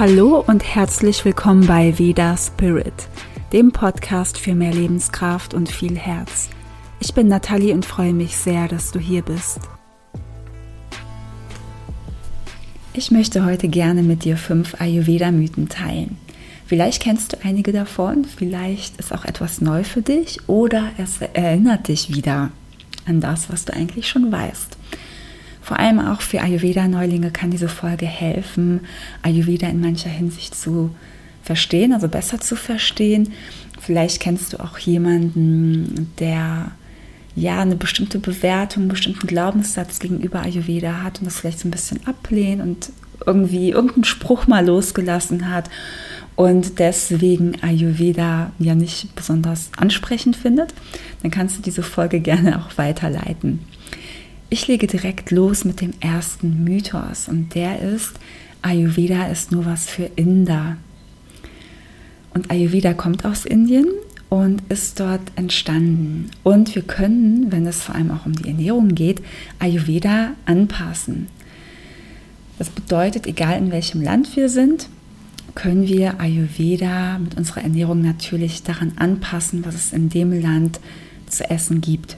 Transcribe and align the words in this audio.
Hallo 0.00 0.42
und 0.46 0.64
herzlich 0.64 1.26
willkommen 1.26 1.66
bei 1.66 1.98
Veda 1.98 2.34
Spirit, 2.34 3.06
dem 3.52 3.70
Podcast 3.70 4.38
für 4.38 4.54
mehr 4.54 4.72
Lebenskraft 4.72 5.52
und 5.52 5.70
viel 5.70 5.94
Herz. 5.98 6.48
Ich 7.00 7.12
bin 7.12 7.28
Nathalie 7.28 7.74
und 7.74 7.84
freue 7.84 8.14
mich 8.14 8.34
sehr, 8.34 8.66
dass 8.66 8.92
du 8.92 8.98
hier 8.98 9.20
bist. 9.20 9.60
Ich 12.94 13.10
möchte 13.10 13.44
heute 13.44 13.68
gerne 13.68 14.02
mit 14.02 14.24
dir 14.24 14.38
fünf 14.38 14.80
Ayurveda-Mythen 14.80 15.68
teilen. 15.68 16.16
Vielleicht 16.64 17.02
kennst 17.02 17.34
du 17.34 17.44
einige 17.44 17.72
davon, 17.72 18.24
vielleicht 18.24 18.96
ist 18.98 19.12
auch 19.12 19.26
etwas 19.26 19.60
neu 19.60 19.84
für 19.84 20.00
dich 20.00 20.48
oder 20.48 20.92
es 20.96 21.20
erinnert 21.20 21.88
dich 21.88 22.14
wieder 22.14 22.52
an 23.04 23.20
das, 23.20 23.52
was 23.52 23.66
du 23.66 23.74
eigentlich 23.74 24.08
schon 24.08 24.32
weißt. 24.32 24.78
Vor 25.62 25.78
allem 25.78 25.98
auch 26.00 26.20
für 26.20 26.40
Ayurveda-Neulinge 26.40 27.30
kann 27.30 27.50
diese 27.50 27.68
Folge 27.68 28.06
helfen, 28.06 28.80
Ayurveda 29.22 29.68
in 29.68 29.80
mancher 29.80 30.10
Hinsicht 30.10 30.54
zu 30.54 30.90
verstehen, 31.42 31.92
also 31.92 32.08
besser 32.08 32.40
zu 32.40 32.56
verstehen. 32.56 33.32
Vielleicht 33.80 34.20
kennst 34.20 34.52
du 34.52 34.60
auch 34.60 34.78
jemanden, 34.78 36.12
der 36.18 36.72
ja 37.36 37.60
eine 37.60 37.76
bestimmte 37.76 38.18
Bewertung, 38.18 38.84
einen 38.84 38.90
bestimmten 38.90 39.26
Glaubenssatz 39.26 40.00
gegenüber 40.00 40.42
Ayurveda 40.42 41.02
hat 41.02 41.20
und 41.20 41.26
das 41.26 41.38
vielleicht 41.38 41.60
so 41.60 41.68
ein 41.68 41.70
bisschen 41.70 42.06
ablehnt 42.06 42.62
und 42.62 42.90
irgendwie 43.26 43.70
irgendeinen 43.70 44.04
Spruch 44.04 44.46
mal 44.46 44.66
losgelassen 44.66 45.50
hat 45.50 45.70
und 46.36 46.78
deswegen 46.78 47.62
Ayurveda 47.62 48.50
ja 48.58 48.74
nicht 48.74 49.14
besonders 49.14 49.70
ansprechend 49.76 50.36
findet, 50.36 50.72
dann 51.22 51.30
kannst 51.30 51.58
du 51.58 51.62
diese 51.62 51.82
Folge 51.82 52.20
gerne 52.20 52.58
auch 52.58 52.78
weiterleiten. 52.78 53.60
Ich 54.52 54.66
lege 54.66 54.88
direkt 54.88 55.30
los 55.30 55.64
mit 55.64 55.80
dem 55.80 55.92
ersten 56.00 56.64
Mythos 56.64 57.28
und 57.28 57.54
der 57.54 57.80
ist, 57.80 58.14
Ayurveda 58.62 59.28
ist 59.28 59.52
nur 59.52 59.64
was 59.64 59.88
für 59.88 60.10
Inder. 60.16 60.76
Und 62.34 62.50
Ayurveda 62.50 62.92
kommt 62.92 63.24
aus 63.24 63.44
Indien 63.44 63.86
und 64.28 64.60
ist 64.68 64.98
dort 64.98 65.20
entstanden. 65.36 66.32
Und 66.42 66.74
wir 66.74 66.82
können, 66.82 67.52
wenn 67.52 67.64
es 67.64 67.80
vor 67.80 67.94
allem 67.94 68.10
auch 68.10 68.26
um 68.26 68.32
die 68.32 68.48
Ernährung 68.48 68.88
geht, 68.96 69.22
Ayurveda 69.60 70.32
anpassen. 70.46 71.28
Das 72.58 72.70
bedeutet, 72.70 73.28
egal 73.28 73.56
in 73.56 73.70
welchem 73.70 74.02
Land 74.02 74.34
wir 74.34 74.48
sind, 74.48 74.88
können 75.54 75.86
wir 75.86 76.18
Ayurveda 76.20 77.20
mit 77.20 77.36
unserer 77.36 77.62
Ernährung 77.62 78.02
natürlich 78.02 78.64
daran 78.64 78.94
anpassen, 78.96 79.64
was 79.64 79.76
es 79.76 79.92
in 79.92 80.08
dem 80.08 80.42
Land 80.42 80.80
zu 81.28 81.48
essen 81.48 81.80
gibt. 81.80 82.16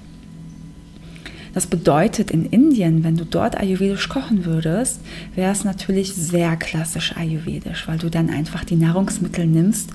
Das 1.55 1.67
bedeutet 1.67 2.31
in 2.31 2.47
Indien, 2.47 3.05
wenn 3.05 3.17
du 3.17 3.25
dort 3.25 3.59
ayurvedisch 3.59 4.09
kochen 4.09 4.45
würdest, 4.45 5.01
wäre 5.35 5.53
es 5.53 5.65
natürlich 5.65 6.15
sehr 6.15 6.57
klassisch 6.57 7.15
ayurvedisch, 7.17 7.87
weil 7.87 7.99
du 7.99 8.09
dann 8.09 8.31
einfach 8.31 8.65
die 8.65 8.77
Nahrungsmittel 8.77 9.47
nimmst, 9.47 9.91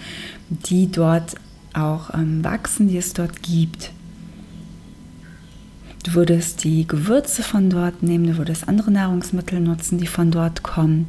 die 0.49 0.91
dort 0.91 1.35
auch 1.73 2.13
ähm, 2.13 2.43
wachsen, 2.43 2.87
die 2.87 2.97
es 2.97 3.13
dort 3.13 3.41
gibt. 3.41 3.91
Du 6.03 6.13
würdest 6.13 6.63
die 6.63 6.87
Gewürze 6.87 7.43
von 7.43 7.69
dort 7.69 8.01
nehmen, 8.01 8.27
du 8.27 8.37
würdest 8.37 8.69
andere 8.69 8.91
Nahrungsmittel 8.91 9.59
nutzen, 9.59 9.97
die 9.97 10.07
von 10.07 10.31
dort 10.31 10.63
kommen. 10.63 11.07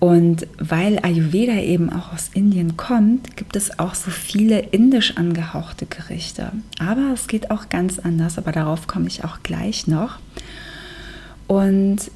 Und 0.00 0.46
weil 0.58 1.00
Ayurveda 1.02 1.54
eben 1.54 1.92
auch 1.92 2.12
aus 2.12 2.30
Indien 2.32 2.76
kommt, 2.76 3.36
gibt 3.36 3.56
es 3.56 3.80
auch 3.80 3.96
so 3.96 4.12
viele 4.12 4.60
indisch 4.60 5.16
angehauchte 5.16 5.86
Gerichte. 5.86 6.52
Aber 6.78 7.10
es 7.12 7.26
geht 7.26 7.50
auch 7.50 7.68
ganz 7.68 7.98
anders, 7.98 8.38
aber 8.38 8.52
darauf 8.52 8.86
komme 8.86 9.08
ich 9.08 9.24
auch 9.24 9.42
gleich 9.42 9.88
noch. 9.88 10.20
Und 11.48 12.10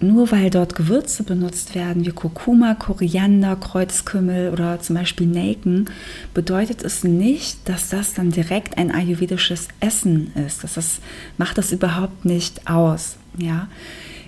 nur 0.00 0.30
weil 0.30 0.48
dort 0.48 0.76
Gewürze 0.76 1.24
benutzt 1.24 1.74
werden, 1.74 2.06
wie 2.06 2.12
Kurkuma, 2.12 2.74
Koriander, 2.74 3.56
Kreuzkümmel 3.56 4.50
oder 4.50 4.80
zum 4.80 4.94
Beispiel 4.94 5.26
Nelken, 5.26 5.90
bedeutet 6.34 6.82
es 6.82 7.02
nicht, 7.04 7.68
dass 7.68 7.88
das 7.88 8.14
dann 8.14 8.30
direkt 8.30 8.78
ein 8.78 8.92
ayurvedisches 8.92 9.68
Essen 9.80 10.32
ist. 10.46 10.62
Das 10.62 10.76
ist, 10.76 11.00
macht 11.36 11.58
das 11.58 11.72
überhaupt 11.72 12.24
nicht 12.24 12.70
aus. 12.70 13.16
Ja? 13.36 13.68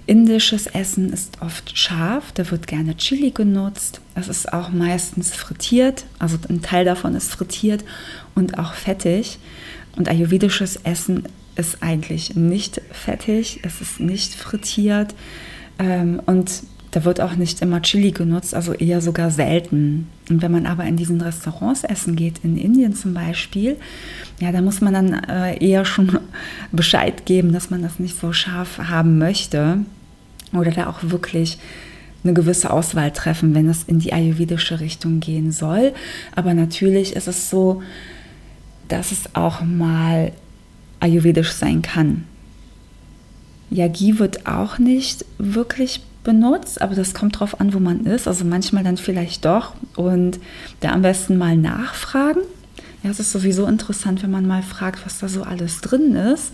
Indisches 0.06 0.66
Essen 0.66 1.12
ist 1.12 1.41
oft 1.41 1.77
scharf, 1.77 2.33
da 2.33 2.50
wird 2.50 2.66
gerne 2.66 2.97
Chili 2.97 3.31
genutzt. 3.31 4.00
Es 4.15 4.28
ist 4.28 4.53
auch 4.53 4.71
meistens 4.71 5.34
frittiert, 5.34 6.05
also 6.19 6.37
ein 6.49 6.62
Teil 6.62 6.84
davon 6.84 7.15
ist 7.15 7.31
frittiert 7.33 7.84
und 8.34 8.59
auch 8.59 8.75
fettig. 8.75 9.38
Und 9.97 10.09
ayurvedisches 10.09 10.77
Essen 10.84 11.25
ist 11.56 11.83
eigentlich 11.83 12.37
nicht 12.37 12.81
fettig, 12.91 13.61
es 13.62 13.81
ist 13.81 14.00
nicht 14.00 14.34
frittiert 14.34 15.15
ähm, 15.78 16.21
und 16.27 16.62
da 16.90 17.04
wird 17.04 17.20
auch 17.20 17.36
nicht 17.36 17.62
immer 17.62 17.82
Chili 17.82 18.10
genutzt, 18.10 18.54
also 18.54 18.72
eher 18.72 19.00
sogar 19.00 19.30
selten. 19.30 20.08
Und 20.28 20.42
wenn 20.42 20.50
man 20.50 20.66
aber 20.66 20.84
in 20.84 20.96
diesen 20.96 21.20
Restaurants 21.20 21.84
essen 21.84 22.16
geht, 22.16 22.40
in 22.42 22.56
Indien 22.56 22.94
zum 22.94 23.14
Beispiel, 23.14 23.76
ja, 24.40 24.50
da 24.50 24.60
muss 24.60 24.80
man 24.80 24.94
dann 24.94 25.12
äh, 25.24 25.56
eher 25.64 25.84
schon 25.84 26.18
Bescheid 26.72 27.26
geben, 27.26 27.52
dass 27.52 27.70
man 27.70 27.82
das 27.82 28.00
nicht 28.00 28.18
so 28.18 28.32
scharf 28.32 28.78
haben 28.78 29.18
möchte 29.18 29.78
oder 30.52 30.72
da 30.72 30.88
auch 30.88 30.98
wirklich 31.02 31.58
eine 32.24 32.34
gewisse 32.34 32.70
Auswahl 32.70 33.12
treffen, 33.12 33.54
wenn 33.54 33.68
es 33.68 33.84
in 33.84 33.98
die 34.00 34.12
ayurvedische 34.12 34.80
Richtung 34.80 35.20
gehen 35.20 35.52
soll. 35.52 35.92
Aber 36.34 36.54
natürlich 36.54 37.14
ist 37.14 37.28
es 37.28 37.50
so, 37.50 37.82
dass 38.88 39.12
es 39.12 39.34
auch 39.34 39.62
mal 39.62 40.32
ayurvedisch 40.98 41.52
sein 41.52 41.82
kann. 41.82 42.24
Yagi 43.70 44.18
wird 44.18 44.46
auch 44.46 44.78
nicht 44.78 45.24
wirklich 45.38 46.02
benutzt, 46.30 46.80
aber 46.80 46.94
das 46.94 47.12
kommt 47.12 47.41
drauf 47.41 47.60
an, 47.60 47.74
wo 47.74 47.80
man 47.80 48.06
ist. 48.06 48.28
Also 48.28 48.44
manchmal 48.44 48.84
dann 48.84 48.96
vielleicht 48.96 49.44
doch 49.44 49.72
und 49.96 50.38
da 50.80 50.92
am 50.92 51.02
besten 51.02 51.36
mal 51.36 51.56
nachfragen. 51.56 52.41
Ja, 53.02 53.10
es 53.10 53.18
ist 53.18 53.32
sowieso 53.32 53.66
interessant, 53.66 54.22
wenn 54.22 54.30
man 54.30 54.46
mal 54.46 54.62
fragt, 54.62 55.04
was 55.04 55.19
da 55.19 55.28
so 55.28 55.42
alles 55.42 55.80
drin 55.80 56.14
ist. 56.14 56.52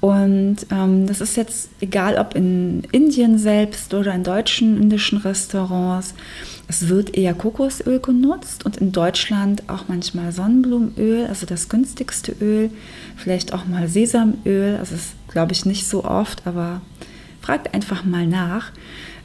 Und 0.00 0.58
ähm, 0.70 1.06
das 1.06 1.20
ist 1.20 1.36
jetzt 1.36 1.68
egal, 1.80 2.16
ob 2.16 2.34
in 2.34 2.84
Indien 2.90 3.36
selbst 3.36 3.92
oder 3.92 4.14
in 4.14 4.24
deutschen 4.24 4.80
indischen 4.80 5.18
Restaurants. 5.18 6.14
Es 6.68 6.88
wird 6.88 7.16
eher 7.16 7.34
Kokosöl 7.34 7.98
genutzt 7.98 8.64
und 8.64 8.78
in 8.78 8.92
Deutschland 8.92 9.64
auch 9.68 9.88
manchmal 9.88 10.32
Sonnenblumenöl, 10.32 11.26
also 11.26 11.44
das 11.44 11.68
günstigste 11.68 12.34
Öl, 12.40 12.70
vielleicht 13.16 13.52
auch 13.52 13.66
mal 13.66 13.88
Sesamöl. 13.88 14.76
Also 14.78 14.94
das 14.94 15.12
glaube 15.28 15.52
ich 15.52 15.66
nicht 15.66 15.86
so 15.86 16.04
oft, 16.04 16.46
aber 16.46 16.80
fragt 17.40 17.74
einfach 17.74 18.04
mal 18.04 18.26
nach. 18.26 18.72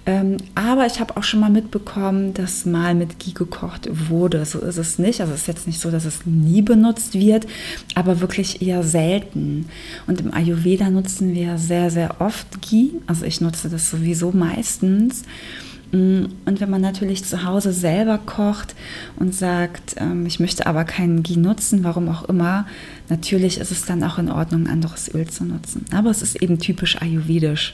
Ähm, 0.08 0.38
aber 0.54 0.86
ich 0.86 1.00
habe 1.00 1.18
auch 1.18 1.24
schon 1.24 1.40
mal 1.40 1.50
mitbekommen, 1.50 2.36
dass 2.36 2.66
mal 2.66 2.94
mit 2.94 3.18
Ghee 3.18 3.32
gekocht 3.32 3.90
wurde. 4.10 4.46
So 4.46 4.60
ist 4.60 4.78
es 4.78 5.00
nicht. 5.00 5.20
Also 5.20 5.34
es 5.34 5.42
ist 5.42 5.48
jetzt 5.48 5.68
nicht 5.68 5.80
so, 5.80 5.90
dass 5.90 6.06
es 6.06 6.26
nie 6.26 6.62
benutzt 6.62 7.16
wird, 7.16 7.48
aber 7.96 8.22
wirklich 8.22 8.62
eher 8.62 8.84
selten. 8.84 9.68
Und 10.06 10.22
im 10.22 10.32
Ayurveda 10.32 10.92
nutzen 10.92 11.34
wir 11.34 11.58
sehr, 11.58 11.90
sehr 11.90 12.22
oft 12.22 12.62
Ghee. 12.62 12.92
Also 13.08 13.26
ich 13.26 13.42
nutze 13.42 13.68
das 13.68 13.90
sowieso 13.90 14.32
meistens. 14.32 15.24
Mm, 15.92 16.26
und 16.46 16.62
wenn 16.62 16.70
man 16.70 16.82
natürlich 16.82 17.26
zu 17.26 17.44
Hause 17.44 17.74
selber 17.74 18.20
kocht 18.20 18.76
und 19.16 19.34
sagt, 19.34 19.96
ähm, 19.98 20.28
ich 20.28 20.40
möchte 20.40 20.68
aber 20.68 20.84
keinen 20.84 21.24
Ghee 21.24 21.38
nutzen, 21.38 21.84
warum 21.84 22.10
auch 22.10 22.26
immer, 22.30 22.68
natürlich 23.10 23.60
ist 23.60 23.72
es 23.72 23.86
dann 23.86 24.04
auch 24.04 24.20
in 24.20 24.30
Ordnung, 24.30 24.68
anderes 24.68 25.12
Öl 25.12 25.28
zu 25.28 25.46
nutzen. 25.46 25.86
Aber 25.92 26.12
es 26.12 26.22
ist 26.22 26.44
eben 26.44 26.60
typisch 26.60 27.02
ayurvedisch. 27.02 27.74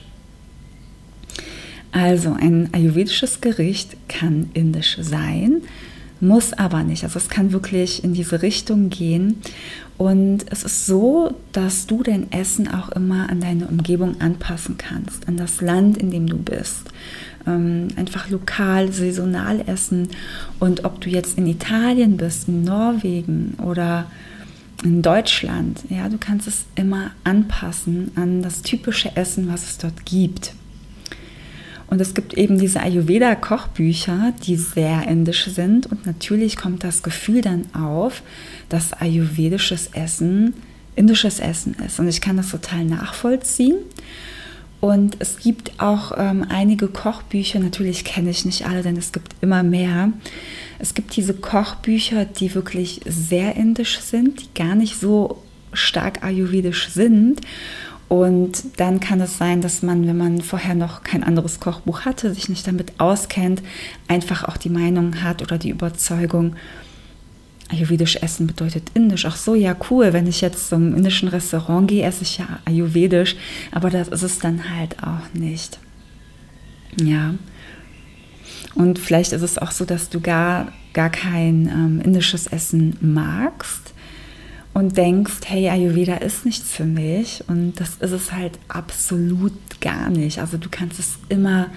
Also 1.91 2.33
ein 2.39 2.69
ayurvedisches 2.73 3.41
Gericht 3.41 3.97
kann 4.07 4.49
indisch 4.53 4.97
sein, 5.01 5.61
muss 6.21 6.53
aber 6.53 6.83
nicht. 6.83 7.03
Also 7.03 7.19
es 7.19 7.29
kann 7.29 7.51
wirklich 7.51 8.03
in 8.03 8.13
diese 8.13 8.41
Richtung 8.41 8.89
gehen. 8.89 9.41
Und 9.97 10.45
es 10.49 10.63
ist 10.63 10.85
so, 10.85 11.35
dass 11.51 11.87
du 11.87 12.01
dein 12.01 12.31
Essen 12.31 12.67
auch 12.67 12.89
immer 12.89 13.29
an 13.29 13.41
deine 13.41 13.67
Umgebung 13.67 14.19
anpassen 14.21 14.77
kannst, 14.77 15.27
an 15.27 15.37
das 15.37 15.61
Land, 15.61 15.97
in 15.97 16.11
dem 16.11 16.27
du 16.27 16.37
bist. 16.37 16.89
Ähm, 17.45 17.89
einfach 17.95 18.29
lokal, 18.29 18.91
saisonal 18.93 19.61
essen. 19.67 20.09
Und 20.59 20.85
ob 20.85 21.01
du 21.01 21.09
jetzt 21.09 21.37
in 21.37 21.45
Italien 21.45 22.17
bist, 22.17 22.47
in 22.47 22.63
Norwegen 22.63 23.55
oder 23.63 24.05
in 24.83 25.01
Deutschland, 25.01 25.81
ja, 25.89 26.07
du 26.07 26.17
kannst 26.17 26.47
es 26.47 26.65
immer 26.75 27.11
anpassen 27.23 28.11
an 28.15 28.41
das 28.41 28.61
typische 28.61 29.15
Essen, 29.15 29.49
was 29.49 29.63
es 29.69 29.77
dort 29.77 30.05
gibt. 30.05 30.53
Und 31.91 31.99
es 31.99 32.13
gibt 32.13 32.33
eben 32.35 32.57
diese 32.57 32.79
Ayurveda-Kochbücher, 32.79 34.33
die 34.47 34.55
sehr 34.55 35.07
indisch 35.09 35.45
sind. 35.47 35.87
Und 35.87 36.05
natürlich 36.05 36.55
kommt 36.55 36.85
das 36.85 37.03
Gefühl 37.03 37.41
dann 37.41 37.65
auf, 37.75 38.23
dass 38.69 38.93
ayurvedisches 38.93 39.89
Essen 39.93 40.53
indisches 40.95 41.39
Essen 41.39 41.75
ist. 41.85 41.99
Und 41.99 42.07
ich 42.07 42.21
kann 42.21 42.37
das 42.37 42.51
total 42.51 42.85
nachvollziehen. 42.85 43.75
Und 44.79 45.17
es 45.19 45.37
gibt 45.37 45.79
auch 45.79 46.13
ähm, 46.17 46.45
einige 46.49 46.87
Kochbücher, 46.87 47.59
natürlich 47.59 48.03
kenne 48.03 48.31
ich 48.31 48.45
nicht 48.45 48.65
alle, 48.65 48.81
denn 48.81 48.97
es 48.97 49.11
gibt 49.11 49.35
immer 49.41 49.61
mehr. 49.61 50.11
Es 50.79 50.93
gibt 50.93 51.15
diese 51.15 51.33
Kochbücher, 51.33 52.25
die 52.25 52.55
wirklich 52.55 53.01
sehr 53.05 53.55
indisch 53.57 53.99
sind, 53.99 54.41
die 54.41 54.53
gar 54.55 54.75
nicht 54.75 54.99
so 54.99 55.43
stark 55.73 56.23
ayurvedisch 56.23 56.89
sind 56.89 57.41
Und 58.11 58.65
dann 58.75 58.99
kann 58.99 59.21
es 59.21 59.37
sein, 59.37 59.61
dass 59.61 59.83
man, 59.83 60.05
wenn 60.05 60.17
man 60.17 60.41
vorher 60.41 60.75
noch 60.75 61.01
kein 61.03 61.23
anderes 61.23 61.61
Kochbuch 61.61 62.01
hatte, 62.01 62.33
sich 62.33 62.49
nicht 62.49 62.67
damit 62.67 62.99
auskennt, 62.99 63.63
einfach 64.09 64.43
auch 64.43 64.57
die 64.57 64.69
Meinung 64.69 65.23
hat 65.23 65.41
oder 65.41 65.57
die 65.57 65.69
Überzeugung, 65.69 66.57
Ayurvedisch 67.69 68.17
essen 68.17 68.47
bedeutet 68.47 68.91
indisch. 68.95 69.25
Ach 69.25 69.37
so, 69.37 69.55
ja, 69.55 69.77
cool. 69.89 70.11
Wenn 70.11 70.27
ich 70.27 70.41
jetzt 70.41 70.67
zum 70.67 70.93
indischen 70.93 71.29
Restaurant 71.29 71.87
gehe, 71.87 72.03
esse 72.05 72.23
ich 72.23 72.37
ja 72.37 72.59
Ayurvedisch. 72.65 73.37
Aber 73.71 73.89
das 73.89 74.09
ist 74.09 74.23
es 74.23 74.39
dann 74.39 74.75
halt 74.75 75.01
auch 75.01 75.33
nicht. 75.33 75.79
Ja. 77.01 77.35
Und 78.75 78.99
vielleicht 78.99 79.31
ist 79.31 79.41
es 79.41 79.57
auch 79.57 79.71
so, 79.71 79.85
dass 79.85 80.09
du 80.09 80.19
gar, 80.19 80.73
gar 80.91 81.11
kein 81.11 81.69
ähm, 81.69 82.01
indisches 82.03 82.47
Essen 82.47 82.97
magst 82.99 83.90
und 84.73 84.95
denkst, 84.97 85.41
hey, 85.45 85.69
Ayurveda 85.69 86.15
ist 86.15 86.45
nichts 86.45 86.71
für 86.71 86.85
mich. 86.85 87.43
Und 87.47 87.79
das 87.79 87.95
ist 87.95 88.11
es 88.11 88.31
halt 88.31 88.57
absolut 88.67 89.53
gar 89.81 90.09
nicht. 90.09 90.39
Also 90.39 90.57
du 90.57 90.69
kannst 90.69 90.99
es 90.99 91.17
immer 91.29 91.67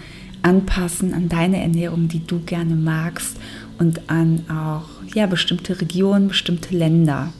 anpassen 0.42 1.14
an 1.14 1.28
deine 1.28 1.60
Ernährung, 1.60 2.08
die 2.08 2.24
du 2.24 2.40
gerne 2.40 2.76
magst 2.76 3.36
und 3.78 4.08
an 4.08 4.44
auch 4.48 4.88
ja, 5.14 5.26
bestimmte 5.26 5.80
Regionen, 5.80 6.28
bestimmte 6.28 6.76
Länder. 6.76 7.32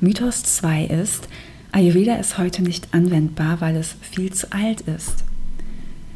Mythos 0.00 0.42
2 0.42 0.86
ist, 0.86 1.28
Ayurveda 1.70 2.16
ist 2.16 2.38
heute 2.38 2.62
nicht 2.62 2.88
anwendbar, 2.92 3.60
weil 3.60 3.76
es 3.76 3.94
viel 4.00 4.32
zu 4.32 4.52
alt 4.52 4.80
ist. 4.82 5.24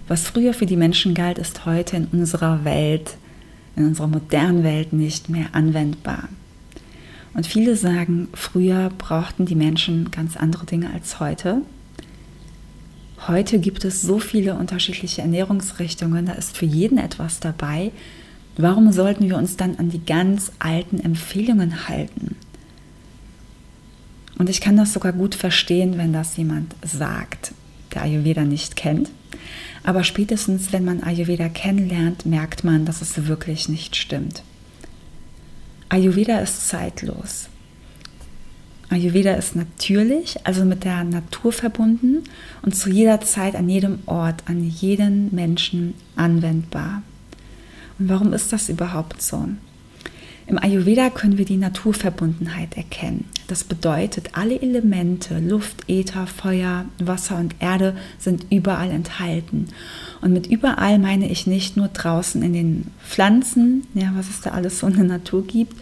Was 0.08 0.22
früher 0.22 0.54
für 0.54 0.66
die 0.66 0.76
Menschen 0.76 1.14
galt, 1.14 1.38
ist 1.38 1.66
heute 1.66 1.96
in 1.96 2.06
unserer 2.06 2.64
Welt, 2.64 3.16
in 3.76 3.86
unserer 3.86 4.08
modernen 4.08 4.64
Welt 4.64 4.92
nicht 4.92 5.28
mehr 5.28 5.46
anwendbar. 5.52 6.28
Und 7.36 7.46
viele 7.46 7.76
sagen, 7.76 8.28
früher 8.32 8.90
brauchten 8.96 9.44
die 9.44 9.54
Menschen 9.54 10.10
ganz 10.10 10.38
andere 10.38 10.64
Dinge 10.64 10.90
als 10.94 11.20
heute. 11.20 11.60
Heute 13.28 13.58
gibt 13.58 13.84
es 13.84 14.00
so 14.00 14.18
viele 14.18 14.54
unterschiedliche 14.54 15.20
Ernährungsrichtungen, 15.20 16.24
da 16.24 16.32
ist 16.32 16.56
für 16.56 16.64
jeden 16.64 16.96
etwas 16.96 17.38
dabei. 17.38 17.92
Warum 18.56 18.90
sollten 18.90 19.28
wir 19.28 19.36
uns 19.36 19.58
dann 19.58 19.76
an 19.76 19.90
die 19.90 20.02
ganz 20.02 20.50
alten 20.60 20.98
Empfehlungen 20.98 21.88
halten? 21.90 22.36
Und 24.38 24.48
ich 24.48 24.62
kann 24.62 24.78
das 24.78 24.94
sogar 24.94 25.12
gut 25.12 25.34
verstehen, 25.34 25.98
wenn 25.98 26.14
das 26.14 26.38
jemand 26.38 26.74
sagt, 26.82 27.52
der 27.92 28.02
Ayurveda 28.02 28.44
nicht 28.44 28.76
kennt. 28.76 29.10
Aber 29.84 30.04
spätestens, 30.04 30.72
wenn 30.72 30.86
man 30.86 31.02
Ayurveda 31.02 31.50
kennenlernt, 31.50 32.24
merkt 32.24 32.64
man, 32.64 32.86
dass 32.86 33.02
es 33.02 33.26
wirklich 33.26 33.68
nicht 33.68 33.94
stimmt. 33.94 34.42
Ayurveda 35.88 36.40
ist 36.40 36.68
zeitlos. 36.68 37.48
Ayurveda 38.88 39.34
ist 39.34 39.56
natürlich, 39.56 40.36
also 40.46 40.64
mit 40.64 40.84
der 40.84 41.04
Natur 41.04 41.52
verbunden 41.52 42.24
und 42.62 42.74
zu 42.74 42.90
jeder 42.90 43.20
Zeit, 43.20 43.56
an 43.56 43.68
jedem 43.68 43.98
Ort, 44.06 44.42
an 44.46 44.62
jeden 44.62 45.34
Menschen 45.34 45.94
anwendbar. 46.14 47.02
Und 47.98 48.08
warum 48.08 48.32
ist 48.32 48.52
das 48.52 48.68
überhaupt 48.68 49.22
so? 49.22 49.48
Im 50.48 50.58
Ayurveda 50.62 51.10
können 51.10 51.38
wir 51.38 51.44
die 51.44 51.56
Naturverbundenheit 51.56 52.76
erkennen. 52.76 53.24
Das 53.48 53.64
bedeutet, 53.64 54.30
alle 54.34 54.60
Elemente, 54.60 55.40
Luft, 55.40 55.88
Äther, 55.88 56.28
Feuer, 56.28 56.84
Wasser 57.00 57.38
und 57.38 57.56
Erde 57.58 57.96
sind 58.18 58.46
überall 58.50 58.90
enthalten. 58.92 59.66
Und 60.20 60.32
mit 60.32 60.46
überall 60.46 61.00
meine 61.00 61.28
ich 61.28 61.48
nicht 61.48 61.76
nur 61.76 61.88
draußen 61.88 62.42
in 62.42 62.52
den 62.52 62.86
Pflanzen, 63.04 63.88
ja, 63.94 64.12
was 64.14 64.28
es 64.28 64.40
da 64.40 64.50
alles 64.50 64.78
so 64.78 64.86
in 64.86 64.94
der 64.94 65.04
Natur 65.04 65.44
gibt, 65.44 65.74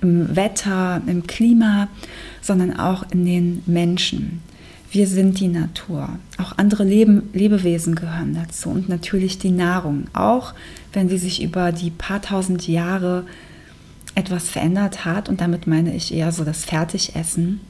im 0.00 0.36
Wetter, 0.36 1.02
im 1.06 1.26
Klima, 1.26 1.88
sondern 2.40 2.78
auch 2.78 3.04
in 3.10 3.24
den 3.24 3.62
Menschen. 3.66 4.42
Wir 4.92 5.08
sind 5.08 5.40
die 5.40 5.48
Natur. 5.48 6.08
Auch 6.38 6.56
andere 6.56 6.84
Leben, 6.84 7.30
Lebewesen 7.32 7.96
gehören 7.96 8.34
dazu 8.34 8.68
und 8.68 8.88
natürlich 8.88 9.38
die 9.38 9.50
Nahrung. 9.50 10.04
Auch 10.12 10.54
wenn 10.92 11.08
sie 11.08 11.18
sich 11.18 11.42
über 11.42 11.72
die 11.72 11.90
paar 11.90 12.22
tausend 12.22 12.68
Jahre 12.68 13.24
etwas 14.14 14.48
verändert 14.48 15.04
hat, 15.04 15.28
und 15.28 15.40
damit 15.40 15.66
meine 15.66 15.94
ich 15.94 16.14
eher 16.14 16.32
so 16.32 16.44
das 16.44 16.64
Fertigessen. 16.64 17.60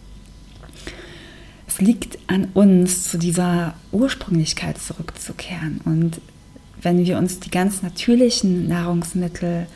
Es 1.66 1.80
liegt 1.80 2.18
an 2.28 2.48
uns, 2.54 3.10
zu 3.10 3.18
dieser 3.18 3.74
Ursprünglichkeit 3.90 4.78
zurückzukehren. 4.78 5.80
Und 5.84 6.20
wenn 6.82 7.04
wir 7.04 7.18
uns 7.18 7.40
die 7.40 7.50
ganz 7.50 7.82
natürlichen 7.82 8.68
Nahrungsmittel 8.68 9.66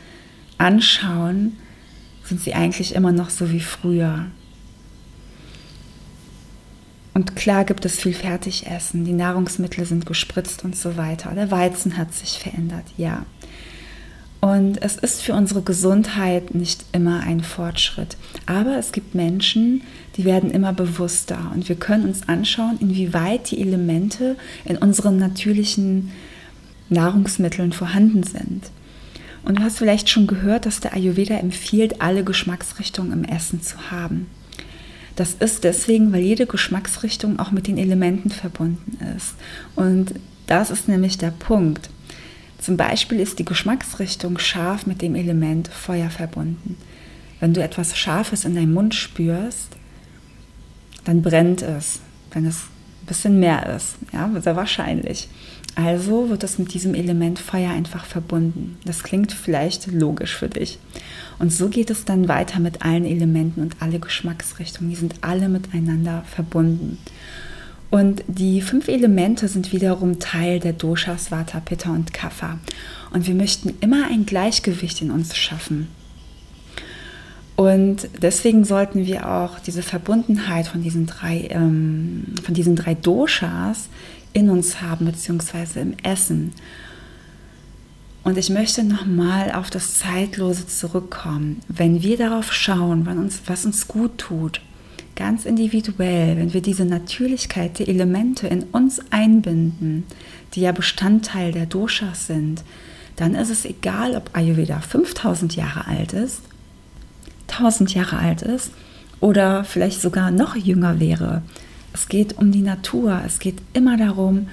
anschauen, 0.57 1.57
sind 2.23 2.41
sie 2.41 2.53
eigentlich 2.53 2.93
immer 2.95 3.11
noch 3.11 3.31
so 3.31 3.51
wie 3.51 3.59
früher. 3.59 4.27
Und 7.13 7.35
klar 7.35 7.65
gibt 7.65 7.83
es 7.83 7.99
viel 7.99 8.13
Fertigessen, 8.13 9.03
die 9.03 9.11
Nahrungsmittel 9.11 9.83
sind 9.85 10.05
gespritzt 10.05 10.63
und 10.63 10.75
so 10.75 10.95
weiter. 10.95 11.31
Der 11.31 11.51
Weizen 11.51 11.97
hat 11.97 12.13
sich 12.13 12.39
verändert, 12.39 12.85
ja. 12.95 13.25
Und 14.41 14.81
es 14.81 14.95
ist 14.95 15.21
für 15.21 15.33
unsere 15.33 15.61
Gesundheit 15.61 16.55
nicht 16.55 16.85
immer 16.93 17.21
ein 17.21 17.41
Fortschritt. 17.41 18.15
Aber 18.45 18.77
es 18.77 18.93
gibt 18.93 19.13
Menschen, 19.13 19.81
die 20.15 20.23
werden 20.23 20.51
immer 20.51 20.71
bewusster. 20.71 21.51
Und 21.53 21.67
wir 21.67 21.75
können 21.75 22.05
uns 22.05 22.27
anschauen, 22.29 22.77
inwieweit 22.79 23.51
die 23.51 23.59
Elemente 23.59 24.37
in 24.63 24.77
unseren 24.77 25.17
natürlichen 25.17 26.11
Nahrungsmitteln 26.89 27.73
vorhanden 27.73 28.23
sind. 28.23 28.71
Und 29.43 29.59
du 29.59 29.63
hast 29.63 29.77
vielleicht 29.77 30.09
schon 30.09 30.27
gehört, 30.27 30.65
dass 30.65 30.79
der 30.79 30.93
Ayurveda 30.93 31.35
empfiehlt, 31.35 32.01
alle 32.01 32.23
Geschmacksrichtungen 32.23 33.11
im 33.11 33.23
Essen 33.23 33.61
zu 33.61 33.91
haben. 33.91 34.27
Das 35.15 35.33
ist 35.33 35.65
deswegen, 35.65 36.13
weil 36.13 36.21
jede 36.21 36.45
Geschmacksrichtung 36.45 37.39
auch 37.39 37.51
mit 37.51 37.67
den 37.67 37.77
Elementen 37.77 38.29
verbunden 38.29 38.97
ist. 39.17 39.35
Und 39.75 40.13
das 40.47 40.71
ist 40.71 40.87
nämlich 40.87 41.17
der 41.17 41.31
Punkt. 41.31 41.89
Zum 42.59 42.77
Beispiel 42.77 43.19
ist 43.19 43.39
die 43.39 43.45
Geschmacksrichtung 43.45 44.37
scharf 44.37 44.85
mit 44.85 45.01
dem 45.01 45.15
Element 45.15 45.69
Feuer 45.69 46.09
verbunden. 46.09 46.77
Wenn 47.39 47.53
du 47.53 47.63
etwas 47.63 47.97
Scharfes 47.97 48.43
in 48.43 48.55
deinem 48.55 48.73
Mund 48.73 48.93
spürst, 48.93 49.77
dann 51.05 51.21
brennt 51.21 51.61
es, 51.61 52.01
wenn 52.31 52.45
es 52.45 52.63
ein 53.01 53.05
bisschen 53.07 53.39
mehr 53.39 53.75
ist, 53.75 53.95
ja, 54.11 54.29
sehr 54.41 54.55
wahrscheinlich. 54.55 55.29
Also 55.75 56.29
wird 56.29 56.43
es 56.43 56.59
mit 56.59 56.73
diesem 56.73 56.93
Element 56.93 57.39
Feuer 57.39 57.71
einfach 57.71 58.03
verbunden. 58.03 58.77
Das 58.83 59.03
klingt 59.03 59.31
vielleicht 59.31 59.87
logisch 59.87 60.35
für 60.35 60.49
dich. 60.49 60.79
Und 61.37 61.53
so 61.53 61.69
geht 61.69 61.89
es 61.89 62.03
dann 62.03 62.27
weiter 62.27 62.59
mit 62.59 62.81
allen 62.81 63.05
Elementen 63.05 63.61
und 63.61 63.77
alle 63.79 63.99
Geschmacksrichtungen. 63.99 64.89
Die 64.89 64.97
sind 64.97 65.15
alle 65.21 65.47
miteinander 65.47 66.23
verbunden. 66.27 66.97
Und 67.89 68.23
die 68.27 68.61
fünf 68.61 68.87
Elemente 68.87 69.47
sind 69.47 69.71
wiederum 69.71 70.19
Teil 70.19 70.59
der 70.59 70.73
Doshas 70.73 71.31
Vata, 71.31 71.59
Pitta 71.59 71.89
und 71.89 72.13
Kapha. 72.13 72.59
Und 73.11 73.25
wir 73.25 73.33
möchten 73.33 73.73
immer 73.81 74.07
ein 74.07 74.25
Gleichgewicht 74.25 75.01
in 75.01 75.09
uns 75.09 75.35
schaffen. 75.35 75.87
Und 77.55 78.07
deswegen 78.21 78.63
sollten 78.63 79.05
wir 79.05 79.29
auch 79.29 79.59
diese 79.59 79.81
Verbundenheit 79.81 80.67
von 80.67 80.81
diesen 80.81 81.07
drei, 81.07 81.47
ähm, 81.49 82.25
von 82.43 82.53
diesen 82.53 82.75
drei 82.75 82.93
Doshas 82.93 83.89
in 84.31 84.49
uns 84.49 84.81
haben, 84.81 85.05
beziehungsweise 85.05 85.79
im 85.79 85.95
Essen. 86.03 86.53
Und 88.23 88.37
ich 88.37 88.49
möchte 88.49 88.83
nochmal 88.83 89.51
auf 89.51 89.69
das 89.69 89.95
Zeitlose 89.95 90.67
zurückkommen. 90.67 91.61
Wenn 91.67 92.03
wir 92.03 92.17
darauf 92.17 92.53
schauen, 92.53 93.07
was 93.45 93.65
uns 93.65 93.87
gut 93.87 94.17
tut, 94.19 94.61
ganz 95.19 95.45
individuell, 95.45 96.37
wenn 96.37 96.53
wir 96.53 96.61
diese 96.61 96.85
Natürlichkeit, 96.85 97.77
die 97.77 97.89
Elemente 97.89 98.47
in 98.47 98.63
uns 98.63 99.01
einbinden, 99.11 100.05
die 100.53 100.61
ja 100.61 100.71
Bestandteil 100.71 101.51
der 101.51 101.65
Doshas 101.65 102.25
sind, 102.25 102.63
dann 103.17 103.35
ist 103.35 103.49
es 103.49 103.65
egal, 103.65 104.15
ob 104.15 104.29
Ayurveda 104.31 104.79
5000 104.79 105.57
Jahre 105.57 105.87
alt 105.87 106.13
ist, 106.13 106.41
1000 107.49 107.93
Jahre 107.93 108.17
alt 108.17 108.43
ist 108.43 108.71
oder 109.19 109.65
vielleicht 109.65 109.99
sogar 109.99 110.31
noch 110.31 110.55
jünger 110.55 111.01
wäre. 111.01 111.41
Es 111.91 112.07
geht 112.07 112.37
um 112.37 112.53
die 112.53 112.61
Natur, 112.61 113.21
es 113.25 113.39
geht 113.39 113.61
immer 113.73 113.97
darum, 113.97 114.47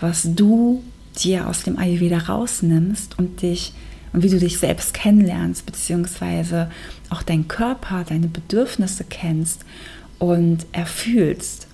was 0.00 0.34
du 0.34 0.82
dir 1.22 1.46
aus 1.46 1.62
dem 1.62 1.78
Ayurveda 1.78 2.18
rausnimmst 2.18 3.16
und 3.20 3.40
dich 3.42 3.72
und 4.12 4.24
wie 4.24 4.30
du 4.30 4.40
dich 4.40 4.58
selbst 4.58 4.94
kennenlernst, 4.94 5.64
beziehungsweise 5.64 6.72
auch 7.08 7.22
deinen 7.22 7.46
Körper, 7.46 8.04
deine 8.08 8.26
Bedürfnisse 8.26 9.04
kennst 9.04 9.64
und 10.18 10.66
erfühlst. 10.72 11.68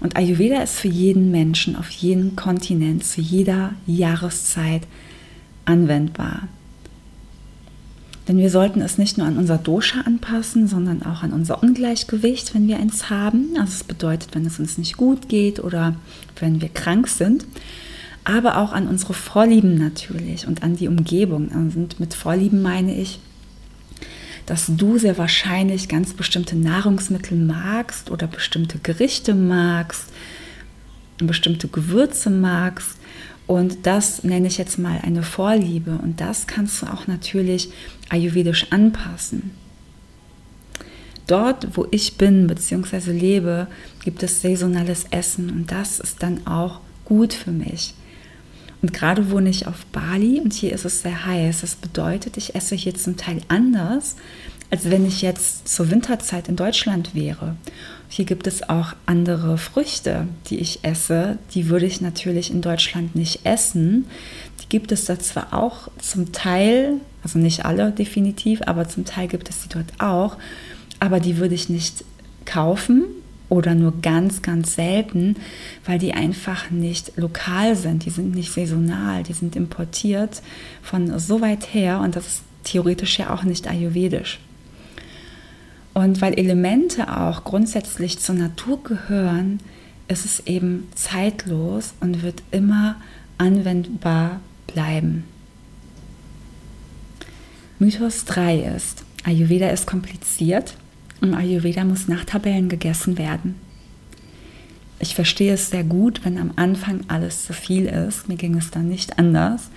Und 0.00 0.16
Ayurveda 0.16 0.62
ist 0.62 0.78
für 0.78 0.88
jeden 0.88 1.30
Menschen 1.30 1.76
auf 1.76 1.88
jedem 1.88 2.36
Kontinent, 2.36 3.04
zu 3.04 3.20
jeder 3.20 3.72
Jahreszeit 3.86 4.82
anwendbar. 5.64 6.48
Denn 8.28 8.38
wir 8.38 8.50
sollten 8.50 8.80
es 8.80 8.96
nicht 8.96 9.18
nur 9.18 9.26
an 9.26 9.36
unser 9.36 9.58
Dosha 9.58 10.00
anpassen, 10.02 10.66
sondern 10.66 11.02
auch 11.02 11.22
an 11.22 11.32
unser 11.32 11.62
Ungleichgewicht, 11.62 12.54
wenn 12.54 12.68
wir 12.68 12.78
eins 12.78 13.10
haben. 13.10 13.50
Also 13.58 13.72
es 13.72 13.84
bedeutet, 13.84 14.34
wenn 14.34 14.46
es 14.46 14.58
uns 14.58 14.78
nicht 14.78 14.96
gut 14.96 15.28
geht 15.28 15.60
oder 15.62 15.96
wenn 16.40 16.62
wir 16.62 16.68
krank 16.68 17.08
sind. 17.08 17.44
Aber 18.24 18.56
auch 18.58 18.72
an 18.72 18.88
unsere 18.88 19.12
Vorlieben 19.12 19.76
natürlich 19.76 20.46
und 20.46 20.62
an 20.62 20.76
die 20.76 20.88
Umgebung. 20.88 21.48
Und 21.48 22.00
mit 22.00 22.14
Vorlieben 22.14 22.62
meine 22.62 22.94
ich 22.94 23.20
dass 24.46 24.66
du 24.68 24.98
sehr 24.98 25.16
wahrscheinlich 25.18 25.88
ganz 25.88 26.12
bestimmte 26.12 26.56
Nahrungsmittel 26.56 27.36
magst 27.36 28.10
oder 28.10 28.26
bestimmte 28.26 28.78
Gerichte 28.78 29.34
magst, 29.34 30.06
bestimmte 31.18 31.68
Gewürze 31.68 32.30
magst. 32.30 32.98
Und 33.46 33.86
das 33.86 34.24
nenne 34.24 34.46
ich 34.46 34.58
jetzt 34.58 34.78
mal 34.78 35.00
eine 35.02 35.22
Vorliebe. 35.22 35.98
Und 36.02 36.20
das 36.20 36.46
kannst 36.46 36.82
du 36.82 36.86
auch 36.86 37.06
natürlich 37.06 37.70
ayurvedisch 38.08 38.66
anpassen. 38.70 39.50
Dort, 41.26 41.76
wo 41.76 41.86
ich 41.90 42.18
bin 42.18 42.46
bzw. 42.46 43.12
lebe, 43.12 43.66
gibt 44.02 44.22
es 44.22 44.42
saisonales 44.42 45.06
Essen 45.10 45.50
und 45.50 45.72
das 45.72 46.00
ist 46.00 46.22
dann 46.22 46.46
auch 46.46 46.80
gut 47.06 47.32
für 47.32 47.50
mich. 47.50 47.94
Und 48.84 48.92
gerade 48.92 49.30
wohne 49.30 49.48
ich 49.48 49.66
auf 49.66 49.86
Bali 49.92 50.42
und 50.42 50.52
hier 50.52 50.74
ist 50.74 50.84
es 50.84 51.00
sehr 51.00 51.24
heiß. 51.24 51.62
Das 51.62 51.74
bedeutet, 51.74 52.36
ich 52.36 52.54
esse 52.54 52.74
hier 52.74 52.94
zum 52.94 53.16
Teil 53.16 53.40
anders, 53.48 54.14
als 54.68 54.90
wenn 54.90 55.06
ich 55.06 55.22
jetzt 55.22 55.66
zur 55.66 55.90
Winterzeit 55.90 56.50
in 56.50 56.56
Deutschland 56.56 57.14
wäre. 57.14 57.56
Hier 58.10 58.26
gibt 58.26 58.46
es 58.46 58.68
auch 58.68 58.92
andere 59.06 59.56
Früchte, 59.56 60.28
die 60.50 60.58
ich 60.58 60.80
esse. 60.82 61.38
Die 61.54 61.70
würde 61.70 61.86
ich 61.86 62.02
natürlich 62.02 62.50
in 62.50 62.60
Deutschland 62.60 63.16
nicht 63.16 63.46
essen. 63.46 64.04
Die 64.60 64.68
gibt 64.68 64.92
es 64.92 65.06
da 65.06 65.18
zwar 65.18 65.54
auch 65.54 65.88
zum 65.98 66.32
Teil, 66.32 67.00
also 67.22 67.38
nicht 67.38 67.64
alle 67.64 67.90
definitiv, 67.90 68.60
aber 68.66 68.86
zum 68.86 69.06
Teil 69.06 69.28
gibt 69.28 69.48
es 69.48 69.62
sie 69.62 69.70
dort 69.70 69.98
auch. 69.98 70.36
Aber 71.00 71.20
die 71.20 71.38
würde 71.38 71.54
ich 71.54 71.70
nicht 71.70 72.04
kaufen, 72.44 73.04
oder 73.48 73.74
nur 73.74 74.00
ganz, 74.00 74.42
ganz 74.42 74.74
selten, 74.74 75.36
weil 75.84 75.98
die 75.98 76.14
einfach 76.14 76.70
nicht 76.70 77.12
lokal 77.16 77.76
sind, 77.76 78.04
die 78.04 78.10
sind 78.10 78.34
nicht 78.34 78.52
saisonal, 78.52 79.22
die 79.22 79.32
sind 79.32 79.54
importiert 79.56 80.42
von 80.82 81.18
so 81.18 81.40
weit 81.40 81.74
her 81.74 82.00
und 82.00 82.16
das 82.16 82.26
ist 82.26 82.42
theoretisch 82.64 83.18
ja 83.18 83.32
auch 83.32 83.42
nicht 83.42 83.68
ayurvedisch. 83.68 84.40
Und 85.92 86.20
weil 86.20 86.34
Elemente 86.34 87.16
auch 87.16 87.44
grundsätzlich 87.44 88.18
zur 88.18 88.34
Natur 88.34 88.82
gehören, 88.82 89.60
ist 90.08 90.24
es 90.24 90.40
eben 90.46 90.88
zeitlos 90.94 91.94
und 92.00 92.22
wird 92.22 92.42
immer 92.50 92.96
anwendbar 93.38 94.40
bleiben. 94.66 95.24
Mythos 97.78 98.24
3 98.24 98.58
ist, 98.76 99.04
Ayurveda 99.24 99.68
ist 99.68 99.86
kompliziert 99.86 100.74
im 101.24 101.34
Ayurveda 101.34 101.84
muss 101.84 102.08
nach 102.08 102.24
Tabellen 102.24 102.68
gegessen 102.68 103.18
werden. 103.18 103.56
Ich 105.00 105.14
verstehe 105.14 105.54
es 105.54 105.70
sehr 105.70 105.84
gut, 105.84 106.24
wenn 106.24 106.38
am 106.38 106.52
Anfang 106.56 107.00
alles 107.08 107.44
zu 107.44 107.52
viel 107.52 107.86
ist. 107.86 108.28
Mir 108.28 108.36
ging 108.36 108.56
es 108.56 108.70
dann 108.70 108.88
nicht 108.88 109.18
anders. 109.18 109.70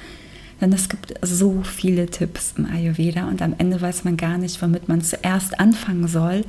Denn 0.61 0.73
es 0.73 0.89
gibt 0.89 1.13
so 1.21 1.63
viele 1.63 2.07
Tipps 2.07 2.53
im 2.57 2.65
Ayurveda 2.65 3.27
und 3.27 3.41
am 3.41 3.53
Ende 3.57 3.79
weiß 3.79 4.03
man 4.03 4.17
gar 4.17 4.37
nicht, 4.37 4.61
womit 4.61 4.87
man 4.87 5.01
zuerst 5.01 5.59
anfangen 5.59 6.07
soll 6.07 6.45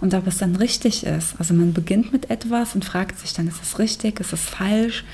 und 0.00 0.14
ob 0.14 0.26
es 0.26 0.38
dann 0.38 0.56
richtig 0.56 1.04
ist. 1.04 1.34
Also 1.38 1.54
man 1.54 1.72
beginnt 1.72 2.12
mit 2.12 2.30
etwas 2.30 2.74
und 2.74 2.84
fragt 2.84 3.18
sich 3.18 3.32
dann, 3.32 3.46
ist 3.46 3.62
es 3.62 3.78
richtig, 3.78 4.20
ist 4.20 4.32
es 4.32 4.40
falsch? 4.40 5.04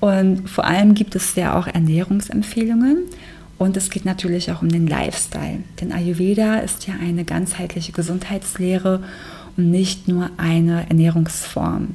Und 0.00 0.48
vor 0.48 0.64
allem 0.64 0.94
gibt 0.94 1.14
es 1.14 1.34
ja 1.34 1.58
auch 1.58 1.66
Ernährungsempfehlungen 1.66 3.04
und 3.60 3.76
es 3.76 3.90
geht 3.90 4.06
natürlich 4.06 4.50
auch 4.50 4.62
um 4.62 4.70
den 4.70 4.86
Lifestyle. 4.86 5.58
Denn 5.78 5.92
Ayurveda 5.92 6.60
ist 6.60 6.86
ja 6.86 6.94
eine 6.98 7.26
ganzheitliche 7.26 7.92
Gesundheitslehre 7.92 9.02
und 9.54 9.70
nicht 9.70 10.08
nur 10.08 10.30
eine 10.38 10.88
Ernährungsform. 10.88 11.88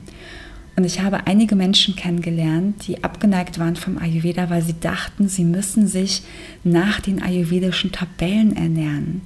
Und 0.75 0.83
ich 0.83 1.01
habe 1.01 1.25
einige 1.25 1.55
Menschen 1.55 1.95
kennengelernt, 1.95 2.87
die 2.87 3.03
abgeneigt 3.03 3.57
waren 3.57 3.77
vom 3.77 3.97
Ayurveda, 3.97 4.51
weil 4.51 4.61
sie 4.61 4.79
dachten, 4.79 5.27
sie 5.27 5.43
müssen 5.43 5.87
sich 5.87 6.21
nach 6.63 6.99
den 6.99 7.19
ayurvedischen 7.19 7.91
Tabellen 7.91 8.55
ernähren. 8.55 9.23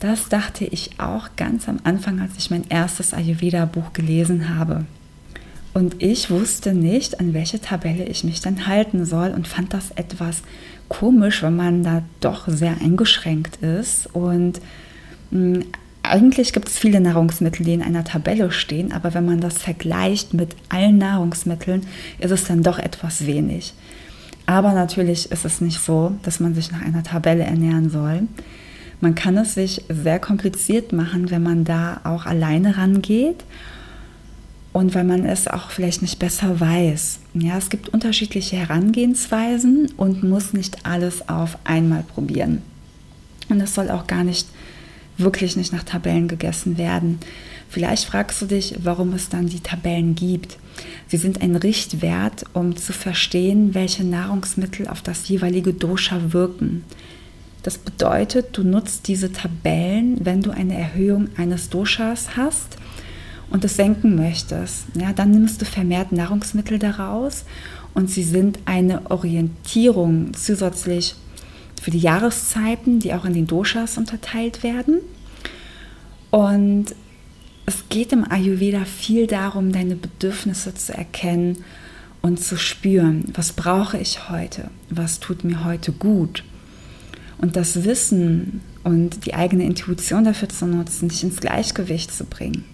Das 0.00 0.30
dachte 0.30 0.64
ich 0.64 0.98
auch 0.98 1.28
ganz 1.36 1.68
am 1.68 1.80
Anfang, 1.84 2.22
als 2.22 2.38
ich 2.38 2.50
mein 2.50 2.64
erstes 2.70 3.12
Ayurveda-Buch 3.12 3.92
gelesen 3.92 4.56
habe. 4.56 4.86
Und 5.74 6.02
ich 6.02 6.30
wusste 6.30 6.72
nicht, 6.72 7.20
an 7.20 7.34
welche 7.34 7.60
Tabelle 7.60 8.06
ich 8.06 8.24
mich 8.24 8.40
dann 8.40 8.66
halten 8.66 9.04
soll 9.04 9.32
und 9.32 9.46
fand 9.46 9.74
das 9.74 9.90
etwas 9.90 10.42
komisch, 10.88 11.42
wenn 11.42 11.56
man 11.56 11.82
da 11.82 12.02
doch 12.20 12.48
sehr 12.48 12.76
eingeschränkt 12.80 13.56
ist. 13.62 14.08
Und 14.14 14.60
hm, 15.30 15.64
eigentlich 16.02 16.52
gibt 16.52 16.68
es 16.68 16.78
viele 16.78 17.00
Nahrungsmittel, 17.00 17.64
die 17.64 17.74
in 17.74 17.82
einer 17.82 18.04
Tabelle 18.04 18.50
stehen, 18.52 18.92
aber 18.92 19.14
wenn 19.14 19.26
man 19.26 19.40
das 19.40 19.58
vergleicht 19.58 20.34
mit 20.34 20.54
allen 20.68 20.98
Nahrungsmitteln, 20.98 21.86
ist 22.18 22.30
es 22.30 22.44
dann 22.44 22.62
doch 22.62 22.78
etwas 22.78 23.26
wenig. 23.26 23.74
Aber 24.46 24.72
natürlich 24.72 25.32
ist 25.32 25.44
es 25.44 25.60
nicht 25.60 25.80
so, 25.80 26.12
dass 26.22 26.38
man 26.38 26.54
sich 26.54 26.70
nach 26.70 26.82
einer 26.82 27.02
Tabelle 27.02 27.42
ernähren 27.42 27.90
soll. 27.90 28.22
Man 29.00 29.14
kann 29.14 29.36
es 29.36 29.54
sich 29.54 29.82
sehr 29.88 30.20
kompliziert 30.20 30.92
machen, 30.92 31.30
wenn 31.30 31.42
man 31.42 31.64
da 31.64 32.00
auch 32.04 32.24
alleine 32.26 32.78
rangeht 32.78 33.44
und 34.76 34.94
weil 34.94 35.04
man 35.04 35.24
es 35.24 35.48
auch 35.48 35.70
vielleicht 35.70 36.02
nicht 36.02 36.18
besser 36.18 36.60
weiß. 36.60 37.20
Ja, 37.32 37.56
es 37.56 37.70
gibt 37.70 37.88
unterschiedliche 37.88 38.56
Herangehensweisen 38.56 39.90
und 39.96 40.22
muss 40.22 40.52
nicht 40.52 40.84
alles 40.84 41.30
auf 41.30 41.56
einmal 41.64 42.02
probieren. 42.02 42.60
Und 43.48 43.58
es 43.62 43.74
soll 43.74 43.90
auch 43.90 44.06
gar 44.06 44.22
nicht 44.22 44.46
wirklich 45.16 45.56
nicht 45.56 45.72
nach 45.72 45.82
Tabellen 45.82 46.28
gegessen 46.28 46.76
werden. 46.76 47.20
Vielleicht 47.70 48.04
fragst 48.04 48.42
du 48.42 48.44
dich, 48.44 48.74
warum 48.82 49.14
es 49.14 49.30
dann 49.30 49.46
die 49.46 49.60
Tabellen 49.60 50.14
gibt. 50.14 50.58
Sie 51.08 51.16
sind 51.16 51.40
ein 51.40 51.56
Richtwert, 51.56 52.44
um 52.52 52.76
zu 52.76 52.92
verstehen, 52.92 53.72
welche 53.72 54.04
Nahrungsmittel 54.04 54.88
auf 54.88 55.00
das 55.00 55.26
jeweilige 55.26 55.72
Dosha 55.72 56.34
wirken. 56.34 56.84
Das 57.62 57.78
bedeutet, 57.78 58.48
du 58.52 58.62
nutzt 58.62 59.08
diese 59.08 59.32
Tabellen, 59.32 60.18
wenn 60.26 60.42
du 60.42 60.50
eine 60.50 60.76
Erhöhung 60.76 61.28
eines 61.38 61.70
Doshas 61.70 62.36
hast 62.36 62.76
und 63.50 63.64
das 63.64 63.76
senken 63.76 64.16
möchtest, 64.16 64.84
ja, 64.94 65.12
dann 65.12 65.30
nimmst 65.30 65.60
du 65.60 65.64
vermehrt 65.64 66.12
Nahrungsmittel 66.12 66.78
daraus 66.78 67.44
und 67.94 68.10
sie 68.10 68.24
sind 68.24 68.58
eine 68.66 69.10
Orientierung 69.10 70.34
zusätzlich 70.34 71.14
für 71.80 71.90
die 71.90 71.98
Jahreszeiten, 71.98 72.98
die 72.98 73.14
auch 73.14 73.24
in 73.24 73.34
den 73.34 73.46
Doshas 73.46 73.96
unterteilt 73.96 74.62
werden. 74.62 74.98
Und 76.30 76.86
es 77.64 77.88
geht 77.88 78.12
im 78.12 78.30
Ayurveda 78.30 78.84
viel 78.84 79.26
darum, 79.26 79.72
deine 79.72 79.96
Bedürfnisse 79.96 80.74
zu 80.74 80.94
erkennen 80.94 81.64
und 82.22 82.40
zu 82.40 82.56
spüren, 82.56 83.24
was 83.34 83.52
brauche 83.52 83.98
ich 83.98 84.28
heute, 84.28 84.70
was 84.90 85.20
tut 85.20 85.44
mir 85.44 85.64
heute 85.64 85.92
gut. 85.92 86.44
Und 87.38 87.56
das 87.56 87.84
Wissen 87.84 88.60
und 88.84 89.26
die 89.26 89.34
eigene 89.34 89.64
Intuition 89.64 90.24
dafür 90.24 90.48
zu 90.48 90.66
nutzen, 90.66 91.08
dich 91.08 91.22
ins 91.22 91.40
Gleichgewicht 91.40 92.12
zu 92.12 92.24
bringen. 92.24 92.64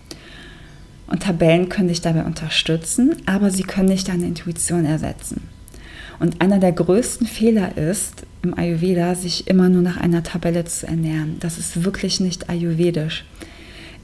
Und 1.06 1.23
Tabellen 1.23 1.68
können 1.68 1.88
dich 1.88 2.00
dabei 2.00 2.25
unterstützen, 2.25 3.16
aber 3.26 3.50
sie 3.50 3.64
können 3.64 3.88
nicht 3.88 4.09
deine 4.09 4.26
Intuition 4.26 4.85
ersetzen. 4.85 5.42
Und 6.18 6.40
einer 6.40 6.59
der 6.59 6.73
größten 6.73 7.26
Fehler 7.26 7.76
ist 7.76 8.26
im 8.42 8.56
Ayurveda, 8.56 9.14
sich 9.14 9.49
immer 9.49 9.68
nur 9.68 9.82
nach 9.82 9.97
einer 9.97 10.23
Tabelle 10.23 10.64
zu 10.64 10.87
ernähren. 10.87 11.37
Das 11.40 11.59
ist 11.59 11.85
wirklich 11.85 12.21
nicht 12.21 12.49
ayurvedisch. 12.49 13.25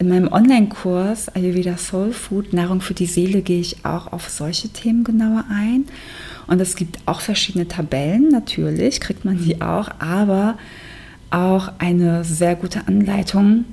In 0.01 0.09
meinem 0.09 0.31
Online-Kurs 0.31 1.29
Ayurveda 1.29 1.77
Soul 1.77 2.13
Food, 2.13 2.53
Nahrung 2.53 2.81
für 2.81 2.95
die 2.95 3.07
Seele, 3.07 3.43
gehe 3.43 3.61
ich 3.61 3.85
auch 3.85 4.13
auf 4.13 4.29
solche 4.29 4.69
Themen 4.69 5.03
genauer 5.03 5.45
ein. 5.51 5.87
Und 6.47 6.61
es 6.61 6.77
gibt 6.77 6.99
auch 7.07 7.21
verschiedene 7.21 7.69
Tabellen, 7.69 8.29
natürlich 8.29 9.01
kriegt 9.01 9.25
man 9.25 9.39
die 9.39 9.61
auch, 9.61 9.89
aber 9.99 10.57
auch 11.31 11.73
eine 11.79 12.25
sehr 12.25 12.57
gute 12.57 12.87
Anleitung, 12.87 13.65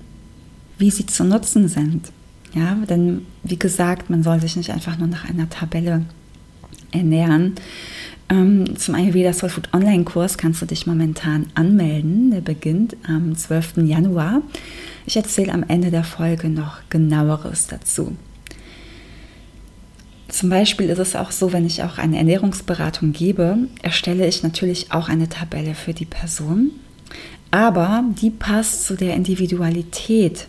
wie 0.78 0.92
sie 0.92 1.06
zu 1.06 1.24
nutzen 1.24 1.68
sind. 1.68 2.12
Ja, 2.56 2.76
denn 2.90 3.26
wie 3.44 3.60
gesagt, 3.60 4.10
man 4.10 4.24
soll 4.24 4.40
sich 4.40 4.56
nicht 4.56 4.72
einfach 4.72 4.98
nur 4.98 5.10
nach 5.10 5.30
einer 5.30 5.50
Tabelle 5.50 6.06
ernähren. 6.92 7.56
Ähm, 8.30 8.78
zum 8.78 8.96
Ayurveda 8.96 9.34
Soul 9.34 9.50
Food 9.50 9.74
Online-Kurs 9.74 10.38
kannst 10.38 10.62
du 10.62 10.66
dich 10.66 10.88
momentan 10.88 11.48
anmelden. 11.54 12.32
Der 12.32 12.40
beginnt 12.40 12.96
am 13.08 13.36
12. 13.36 13.78
Januar. 13.84 14.42
Ich 15.06 15.18
erzähle 15.18 15.54
am 15.54 15.64
Ende 15.68 15.92
der 15.92 16.06
Folge 16.06 16.50
noch 16.50 16.78
genaueres 16.90 17.68
dazu. 17.68 18.16
Zum 20.30 20.50
Beispiel 20.50 20.90
ist 20.90 21.00
es 21.00 21.16
auch 21.16 21.32
so, 21.32 21.54
wenn 21.54 21.66
ich 21.66 21.84
auch 21.84 21.98
eine 21.98 22.18
Ernährungsberatung 22.18 23.12
gebe, 23.12 23.58
erstelle 23.84 24.28
ich 24.28 24.44
natürlich 24.44 24.92
auch 24.92 25.08
eine 25.08 25.30
Tabelle 25.30 25.76
für 25.76 25.94
die 25.94 26.06
Person, 26.06 26.72
aber 27.52 28.04
die 28.22 28.32
passt 28.32 28.86
zu 28.86 28.96
der 28.96 29.14
Individualität 29.14 30.48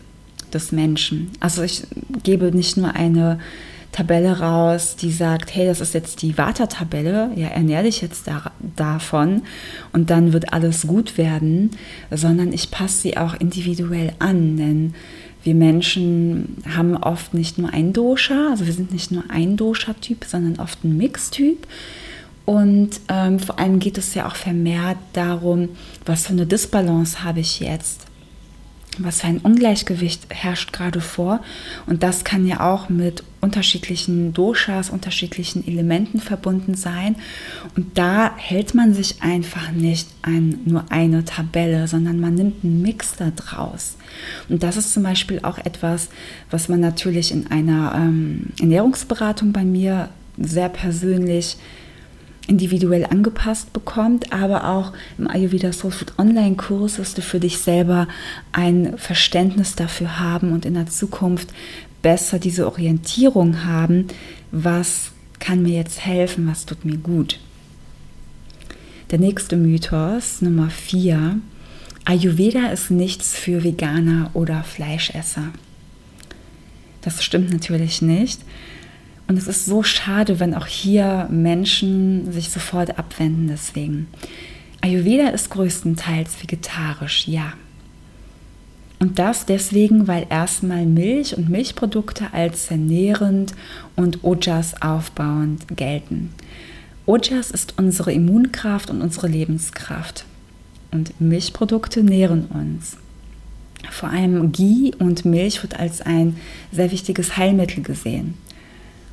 des 0.54 0.72
Menschen. 0.72 1.30
Also 1.40 1.62
ich 1.62 1.84
gebe 2.22 2.54
nicht 2.54 2.76
nur 2.76 2.94
eine 2.94 3.38
Tabelle 3.96 4.40
raus, 4.40 4.96
die 4.96 5.10
sagt, 5.10 5.54
hey, 5.54 5.66
das 5.66 5.80
ist 5.80 5.94
jetzt 5.94 6.20
die 6.20 6.36
Vata-Tabelle, 6.36 7.30
ja, 7.34 7.48
ernähre 7.48 7.84
dich 7.84 8.02
jetzt 8.02 8.28
da, 8.28 8.50
davon 8.76 9.42
und 9.92 10.10
dann 10.10 10.34
wird 10.34 10.52
alles 10.52 10.86
gut 10.86 11.16
werden, 11.16 11.70
sondern 12.10 12.52
ich 12.52 12.70
passe 12.70 12.98
sie 12.98 13.16
auch 13.16 13.34
individuell 13.34 14.12
an, 14.18 14.58
denn 14.58 14.94
wir 15.44 15.54
Menschen 15.54 16.56
haben 16.76 16.96
oft 16.96 17.32
nicht 17.32 17.56
nur 17.56 17.72
ein 17.72 17.94
Dosha, 17.94 18.50
also 18.50 18.66
wir 18.66 18.72
sind 18.72 18.92
nicht 18.92 19.12
nur 19.12 19.24
ein 19.28 19.56
Dosha-Typ, 19.56 20.24
sondern 20.26 20.60
oft 20.60 20.84
ein 20.84 20.96
Mix-Typ. 20.96 21.66
Und 22.44 22.90
ähm, 23.08 23.38
vor 23.38 23.58
allem 23.58 23.78
geht 23.78 23.96
es 23.96 24.14
ja 24.14 24.28
auch 24.28 24.36
vermehrt 24.36 24.98
darum, 25.14 25.70
was 26.04 26.26
für 26.26 26.32
eine 26.32 26.46
Disbalance 26.46 27.24
habe 27.24 27.40
ich 27.40 27.60
jetzt 27.60 28.06
was 29.04 29.20
für 29.20 29.26
ein 29.28 29.38
Ungleichgewicht 29.38 30.26
herrscht 30.30 30.72
gerade 30.72 31.00
vor. 31.00 31.40
Und 31.86 32.02
das 32.02 32.24
kann 32.24 32.46
ja 32.46 32.60
auch 32.60 32.88
mit 32.88 33.22
unterschiedlichen 33.40 34.32
Doshas, 34.32 34.90
unterschiedlichen 34.90 35.66
Elementen 35.66 36.20
verbunden 36.20 36.74
sein. 36.74 37.16
Und 37.76 37.96
da 37.98 38.36
hält 38.36 38.74
man 38.74 38.94
sich 38.94 39.22
einfach 39.22 39.70
nicht 39.72 40.08
an 40.22 40.58
nur 40.64 40.84
eine 40.90 41.24
Tabelle, 41.24 41.86
sondern 41.86 42.20
man 42.20 42.34
nimmt 42.34 42.64
einen 42.64 42.82
Mix 42.82 43.16
da 43.16 43.30
draus. 43.30 43.96
Und 44.48 44.62
das 44.62 44.76
ist 44.76 44.92
zum 44.92 45.02
Beispiel 45.02 45.40
auch 45.42 45.58
etwas, 45.58 46.08
was 46.50 46.68
man 46.68 46.80
natürlich 46.80 47.32
in 47.32 47.50
einer 47.50 47.94
ähm, 47.96 48.48
Ernährungsberatung 48.60 49.52
bei 49.52 49.64
mir 49.64 50.08
sehr 50.38 50.68
persönlich 50.68 51.56
individuell 52.46 53.06
angepasst 53.06 53.72
bekommt, 53.72 54.32
aber 54.32 54.68
auch 54.68 54.92
im 55.18 55.28
Ayurveda 55.28 55.72
Soul 55.72 55.90
Food 55.90 56.18
Online 56.18 56.56
Kurs 56.56 56.98
wirst 56.98 57.18
du 57.18 57.22
für 57.22 57.40
dich 57.40 57.58
selber 57.58 58.08
ein 58.52 58.96
Verständnis 58.98 59.74
dafür 59.74 60.20
haben 60.20 60.52
und 60.52 60.64
in 60.64 60.74
der 60.74 60.86
Zukunft 60.86 61.52
besser 62.02 62.38
diese 62.38 62.66
Orientierung 62.66 63.64
haben, 63.64 64.06
was 64.52 65.12
kann 65.38 65.62
mir 65.62 65.74
jetzt 65.74 66.04
helfen, 66.04 66.46
was 66.48 66.66
tut 66.66 66.84
mir 66.84 66.98
gut. 66.98 67.40
Der 69.10 69.18
nächste 69.18 69.56
Mythos, 69.56 70.42
Nummer 70.42 70.70
4. 70.70 71.38
Ayurveda 72.04 72.68
ist 72.68 72.90
nichts 72.90 73.36
für 73.36 73.64
Veganer 73.64 74.30
oder 74.34 74.62
Fleischesser. 74.62 75.52
Das 77.02 77.22
stimmt 77.22 77.52
natürlich 77.52 78.02
nicht. 78.02 78.40
Und 79.28 79.36
es 79.36 79.48
ist 79.48 79.66
so 79.66 79.82
schade, 79.82 80.38
wenn 80.38 80.54
auch 80.54 80.66
hier 80.66 81.28
Menschen 81.30 82.30
sich 82.32 82.50
sofort 82.50 82.98
abwenden 82.98 83.48
deswegen. 83.48 84.08
Ayurveda 84.80 85.28
ist 85.28 85.50
größtenteils 85.50 86.40
vegetarisch, 86.42 87.26
ja. 87.26 87.54
Und 88.98 89.18
das 89.18 89.44
deswegen, 89.44 90.06
weil 90.06 90.26
erstmal 90.30 90.86
Milch 90.86 91.36
und 91.36 91.50
Milchprodukte 91.50 92.32
als 92.32 92.70
ernährend 92.70 93.52
und 93.94 94.24
Ojas 94.24 94.80
aufbauend 94.80 95.66
gelten. 95.76 96.30
Ojas 97.04 97.50
ist 97.50 97.74
unsere 97.76 98.12
Immunkraft 98.12 98.90
und 98.90 99.02
unsere 99.02 99.28
Lebenskraft. 99.28 100.24
Und 100.90 101.20
Milchprodukte 101.20 102.02
nähren 102.02 102.46
uns. 102.46 102.96
Vor 103.90 104.08
allem 104.08 104.52
Ghee 104.52 104.92
und 104.98 105.24
Milch 105.24 105.62
wird 105.62 105.78
als 105.78 106.00
ein 106.00 106.36
sehr 106.72 106.90
wichtiges 106.90 107.36
Heilmittel 107.36 107.82
gesehen. 107.82 108.34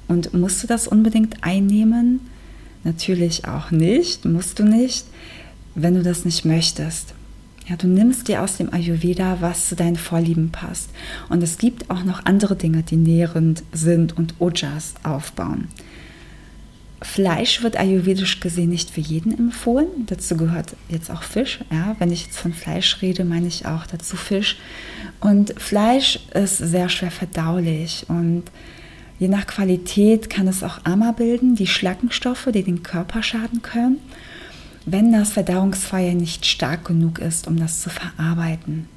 Und 0.08 0.34
musst 0.34 0.64
du 0.64 0.68
das 0.68 0.88
unbedingt 0.88 1.44
einnehmen? 1.44 2.22
Natürlich 2.84 3.46
auch 3.46 3.72
nicht, 3.72 4.26
musst 4.26 4.60
du 4.60 4.64
nicht, 4.64 5.06
wenn 5.76 5.96
du 5.96 6.04
das 6.04 6.26
nicht 6.26 6.46
möchtest. 6.46 7.14
Ja, 7.68 7.78
du 7.78 7.88
nimmst 7.88 8.28
dir 8.28 8.42
aus 8.42 8.58
dem 8.58 8.74
Ayurveda, 8.74 9.38
was 9.40 9.70
zu 9.70 9.76
deinen 9.76 9.96
Vorlieben 9.96 10.52
passt. 10.52 10.90
Und 11.30 11.42
es 11.42 11.58
gibt 11.58 11.90
auch 11.90 12.04
noch 12.04 12.26
andere 12.26 12.58
Dinge, 12.58 12.84
die 12.84 12.98
nährend 12.98 13.64
sind 13.72 14.18
und 14.18 14.36
Ojas 14.40 14.96
aufbauen. 15.04 15.70
Fleisch 17.02 17.64
wird 17.64 17.78
ayurvedisch 17.78 18.40
gesehen 18.40 18.70
nicht 18.70 18.90
für 18.90 19.02
jeden 19.02 19.38
empfohlen. 19.38 19.88
Dazu 20.08 20.36
gehört 20.36 20.76
jetzt 20.90 21.12
auch 21.12 21.24
Fisch. 21.24 21.60
Ja, 21.72 21.96
wenn 22.00 22.12
ich 22.12 22.26
jetzt 22.26 22.38
von 22.38 22.54
Fleisch 22.54 23.02
rede, 23.02 23.24
meine 23.24 23.48
ich 23.48 23.66
auch 23.66 23.86
dazu 23.86 24.18
Fisch. 24.18 24.58
Und 25.20 25.54
Fleisch 25.58 26.20
ist 26.34 26.58
sehr 26.58 26.90
schwer 26.90 27.12
verdaulich 27.12 28.06
und 28.10 28.44
Je 29.24 29.30
nach 29.30 29.48
Qualität 29.48 30.30
kann 30.30 30.50
es 30.50 30.64
auch 30.64 30.82
Ama 30.84 31.14
bilden, 31.14 31.56
die 31.56 31.66
Schlackenstoffe, 31.66 32.50
die 32.54 32.62
den 32.62 32.84
Körper 32.84 33.24
schaden 33.24 33.62
können, 33.62 34.00
wenn 34.86 35.14
das 35.14 35.32
Verdauungsfeuer 35.32 36.14
nicht 36.14 36.46
stark 36.46 36.84
genug 36.84 37.20
ist, 37.20 37.48
um 37.48 37.56
das 37.56 37.80
zu 37.80 37.90
verarbeiten. 37.90 38.90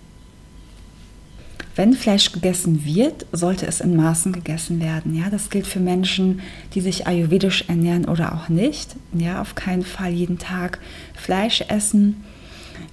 Wenn 1.76 1.92
Fleisch 1.92 2.32
gegessen 2.32 2.84
wird, 2.84 3.24
sollte 3.30 3.68
es 3.68 3.80
in 3.80 3.94
Maßen 3.94 4.32
gegessen 4.32 4.80
werden. 4.80 5.14
Ja, 5.14 5.30
das 5.30 5.48
gilt 5.48 5.68
für 5.68 5.78
Menschen, 5.78 6.40
die 6.74 6.80
sich 6.80 7.06
ayurvedisch 7.06 7.66
ernähren 7.68 8.06
oder 8.06 8.34
auch 8.34 8.48
nicht. 8.48 8.96
Ja, 9.12 9.40
auf 9.40 9.54
keinen 9.54 9.84
Fall 9.84 10.10
jeden 10.10 10.38
Tag 10.38 10.80
Fleisch 11.14 11.60
essen. 11.68 12.24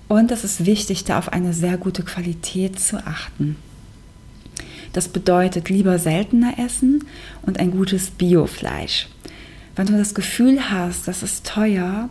Und 0.07 0.29
es 0.29 0.43
ist 0.43 0.67
wichtig, 0.67 1.03
da 1.05 1.17
auf 1.17 1.33
eine 1.33 1.53
sehr 1.53 1.77
gute 1.77 2.03
Qualität 2.03 2.79
zu 2.79 2.97
achten. 2.97 3.55
Das 4.93 5.07
bedeutet 5.07 5.69
lieber 5.69 5.99
seltener 5.99 6.59
essen 6.59 7.03
und 7.41 7.59
ein 7.59 7.71
gutes 7.71 8.11
Biofleisch. 8.11 9.09
Wenn 9.75 9.87
du 9.87 9.97
das 9.97 10.13
Gefühl 10.13 10.69
hast, 10.69 11.07
das 11.07 11.23
ist 11.23 11.45
teuer, 11.45 12.09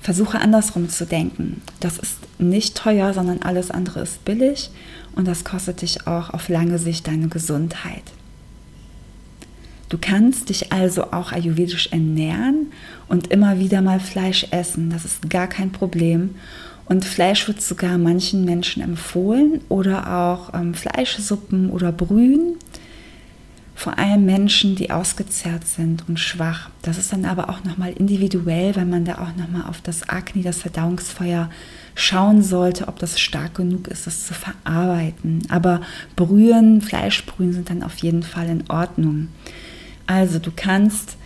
versuche 0.00 0.40
andersrum 0.40 0.88
zu 0.88 1.04
denken. 1.04 1.60
Das 1.80 1.98
ist 1.98 2.16
nicht 2.38 2.76
teuer, 2.76 3.12
sondern 3.12 3.42
alles 3.42 3.70
andere 3.70 4.00
ist 4.00 4.24
billig 4.24 4.70
und 5.14 5.28
das 5.28 5.44
kostet 5.44 5.82
dich 5.82 6.06
auch 6.06 6.30
auf 6.30 6.48
lange 6.48 6.78
Sicht 6.78 7.06
deine 7.06 7.28
Gesundheit. 7.28 8.04
Du 9.88 9.96
kannst 9.98 10.50
dich 10.50 10.72
also 10.72 11.12
auch 11.12 11.32
ayurvedisch 11.32 11.88
ernähren 11.92 12.72
und 13.08 13.28
immer 13.28 13.58
wieder 13.58 13.80
mal 13.80 14.00
Fleisch 14.00 14.46
essen. 14.50 14.90
Das 14.90 15.04
ist 15.04 15.30
gar 15.30 15.46
kein 15.46 15.72
Problem. 15.72 16.34
Und 16.88 17.04
Fleisch 17.04 17.46
wird 17.46 17.60
sogar 17.60 17.98
manchen 17.98 18.44
Menschen 18.44 18.82
empfohlen 18.82 19.60
oder 19.68 20.10
auch 20.10 20.54
ähm, 20.54 20.72
Fleischsuppen 20.72 21.70
oder 21.70 21.92
Brühen. 21.92 22.56
Vor 23.74 23.98
allem 23.98 24.24
Menschen, 24.24 24.74
die 24.74 24.90
ausgezehrt 24.90 25.66
sind 25.68 26.08
und 26.08 26.18
schwach. 26.18 26.70
Das 26.82 26.98
ist 26.98 27.12
dann 27.12 27.26
aber 27.26 27.50
auch 27.50 27.62
nochmal 27.62 27.92
individuell, 27.92 28.74
weil 28.74 28.86
man 28.86 29.04
da 29.04 29.18
auch 29.18 29.36
nochmal 29.36 29.68
auf 29.68 29.80
das 29.82 30.08
Akne, 30.08 30.42
das 30.42 30.62
Verdauungsfeuer 30.62 31.50
schauen 31.94 32.42
sollte, 32.42 32.88
ob 32.88 32.98
das 32.98 33.20
stark 33.20 33.54
genug 33.54 33.86
ist, 33.86 34.06
das 34.06 34.26
zu 34.26 34.34
verarbeiten. 34.34 35.42
Aber 35.50 35.82
Brühen, 36.16 36.80
Fleischbrühen 36.80 37.52
sind 37.52 37.70
dann 37.70 37.82
auf 37.82 37.98
jeden 37.98 38.22
Fall 38.22 38.48
in 38.48 38.64
Ordnung. 38.68 39.28
Also 40.06 40.38
du 40.38 40.50
kannst 40.56 41.18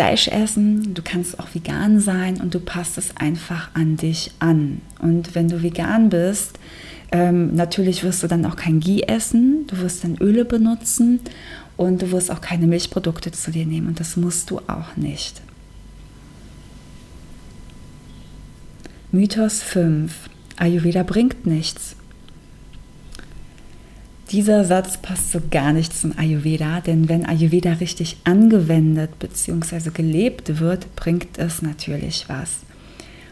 Fleisch 0.00 0.28
essen, 0.28 0.94
du 0.94 1.02
kannst 1.02 1.38
auch 1.38 1.54
vegan 1.54 2.00
sein 2.00 2.40
und 2.40 2.54
du 2.54 2.58
passt 2.58 2.96
es 2.96 3.14
einfach 3.18 3.68
an 3.74 3.98
dich 3.98 4.32
an. 4.38 4.80
Und 4.98 5.34
wenn 5.34 5.48
du 5.48 5.62
vegan 5.62 6.08
bist, 6.08 6.58
ähm, 7.12 7.54
natürlich 7.54 8.02
wirst 8.02 8.22
du 8.22 8.26
dann 8.26 8.46
auch 8.46 8.56
kein 8.56 8.80
Ghee 8.80 9.02
essen, 9.02 9.66
du 9.66 9.76
wirst 9.76 10.02
dann 10.02 10.16
Öle 10.16 10.46
benutzen 10.46 11.20
und 11.76 12.00
du 12.00 12.12
wirst 12.12 12.30
auch 12.30 12.40
keine 12.40 12.66
Milchprodukte 12.66 13.30
zu 13.30 13.50
dir 13.50 13.66
nehmen 13.66 13.88
und 13.88 14.00
das 14.00 14.16
musst 14.16 14.50
du 14.50 14.60
auch 14.68 14.96
nicht. 14.96 15.42
Mythos 19.12 19.62
5. 19.62 20.30
Ayurveda 20.56 21.02
bringt 21.02 21.44
nichts. 21.44 21.94
Dieser 24.30 24.64
Satz 24.64 24.96
passt 24.96 25.32
so 25.32 25.40
gar 25.50 25.72
nicht 25.72 25.92
zum 25.92 26.16
Ayurveda, 26.16 26.80
denn 26.80 27.08
wenn 27.08 27.26
Ayurveda 27.26 27.72
richtig 27.74 28.18
angewendet 28.22 29.18
bzw. 29.18 29.90
gelebt 29.90 30.60
wird, 30.60 30.94
bringt 30.94 31.36
es 31.38 31.62
natürlich 31.62 32.26
was. 32.28 32.60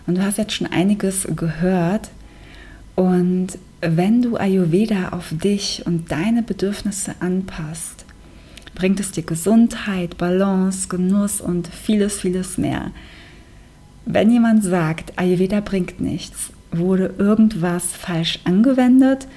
Und 0.08 0.16
du 0.16 0.24
hast 0.24 0.38
jetzt 0.38 0.54
schon 0.54 0.66
einiges 0.66 1.28
gehört. 1.37 2.11
Und 2.96 3.58
wenn 3.80 4.22
du 4.22 4.37
Ayurveda 4.38 5.11
auf 5.11 5.28
dich 5.30 5.82
und 5.87 6.11
deine 6.11 6.42
Bedürfnisse 6.42 7.14
anpasst, 7.20 8.04
bringt 8.74 8.98
es 8.98 9.12
dir 9.12 9.22
Gesundheit, 9.22 10.18
Balance, 10.18 10.88
Genuss 10.88 11.40
und 11.40 11.68
vieles, 11.68 12.20
vieles 12.20 12.58
mehr. 12.58 12.90
Wenn 14.04 14.32
jemand 14.32 14.64
sagt, 14.64 15.12
Ayurveda 15.16 15.61
bringt 15.61 16.00
nichts, 16.00 16.50
wurde 16.72 17.14
irgendwas 17.18 17.92
falsch 17.92 18.40
angewendet, 18.44 19.28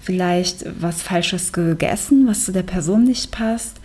vielleicht 0.00 0.64
was 0.80 1.02
Falsches 1.02 1.52
gegessen, 1.52 2.26
was 2.26 2.44
zu 2.44 2.52
der 2.52 2.62
Person 2.62 3.04
nicht 3.04 3.30
passt. 3.30 3.76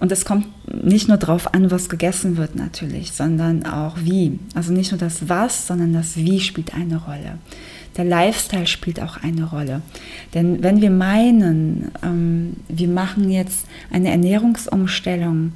Und 0.00 0.12
es 0.12 0.24
kommt 0.24 0.46
nicht 0.84 1.08
nur 1.08 1.16
darauf 1.16 1.54
an, 1.54 1.70
was 1.70 1.88
gegessen 1.88 2.36
wird 2.36 2.56
natürlich, 2.56 3.12
sondern 3.12 3.64
auch 3.64 3.96
wie. 4.02 4.38
Also 4.54 4.72
nicht 4.72 4.90
nur 4.90 4.98
das 4.98 5.28
Was, 5.28 5.66
sondern 5.66 5.92
das 5.92 6.16
Wie 6.16 6.40
spielt 6.40 6.74
eine 6.74 6.96
Rolle. 6.96 7.38
Der 7.96 8.04
Lifestyle 8.04 8.66
spielt 8.66 9.00
auch 9.00 9.18
eine 9.22 9.44
Rolle. 9.44 9.80
Denn 10.34 10.62
wenn 10.62 10.82
wir 10.82 10.90
meinen, 10.90 11.92
ähm, 12.02 12.56
wir 12.68 12.88
machen 12.88 13.30
jetzt 13.30 13.66
eine 13.90 14.10
Ernährungsumstellung 14.10 15.52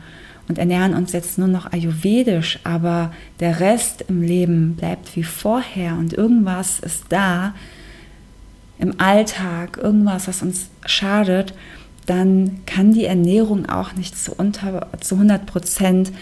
und 0.49 0.59
ernähren 0.59 0.95
uns 0.95 1.13
jetzt 1.13 1.37
nur 1.39 1.49
noch 1.49 1.73
ayurvedisch, 1.73 2.61
aber 2.65 3.13
der 3.41 3.61
Rest 3.61 4.05
im 4.09 4.23
Leben 4.23 4.77
bleibt 4.77 5.15
wie 5.17 5.25
vorher 5.25 5.97
und 5.97 6.13
irgendwas 6.15 6.79
ist 6.81 7.05
da, 7.09 7.55
im 8.79 9.01
Alltag 9.01 9.77
irgendwas, 9.77 10.29
was 10.29 10.43
uns 10.43 10.69
schadet, 10.87 11.55
dann 12.07 12.61
kann 12.65 12.93
die 12.93 13.05
Ernährung 13.05 13.69
auch 13.69 13.95
nicht 13.95 14.17
zu, 14.17 14.33
unter, 14.33 14.89
zu 15.01 15.17
100 15.17 15.47
Prozent 15.47 16.13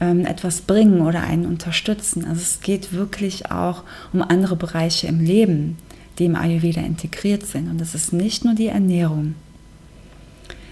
ähm, 0.00 0.24
etwas 0.24 0.60
bringen 0.60 1.00
oder 1.00 1.22
einen 1.22 1.46
unterstützen. 1.46 2.24
Also 2.24 2.40
es 2.40 2.60
geht 2.60 2.92
wirklich 2.92 3.50
auch 3.50 3.82
um 4.12 4.22
andere 4.22 4.56
Bereiche 4.56 5.06
im 5.08 5.20
Leben, 5.20 5.78
die 6.18 6.26
im 6.26 6.36
Ayurveda 6.36 6.80
integriert 6.80 7.46
sind. 7.46 7.68
Und 7.68 7.80
es 7.80 7.94
ist 7.94 8.12
nicht 8.12 8.44
nur 8.44 8.54
die 8.54 8.68
Ernährung. 8.68 9.34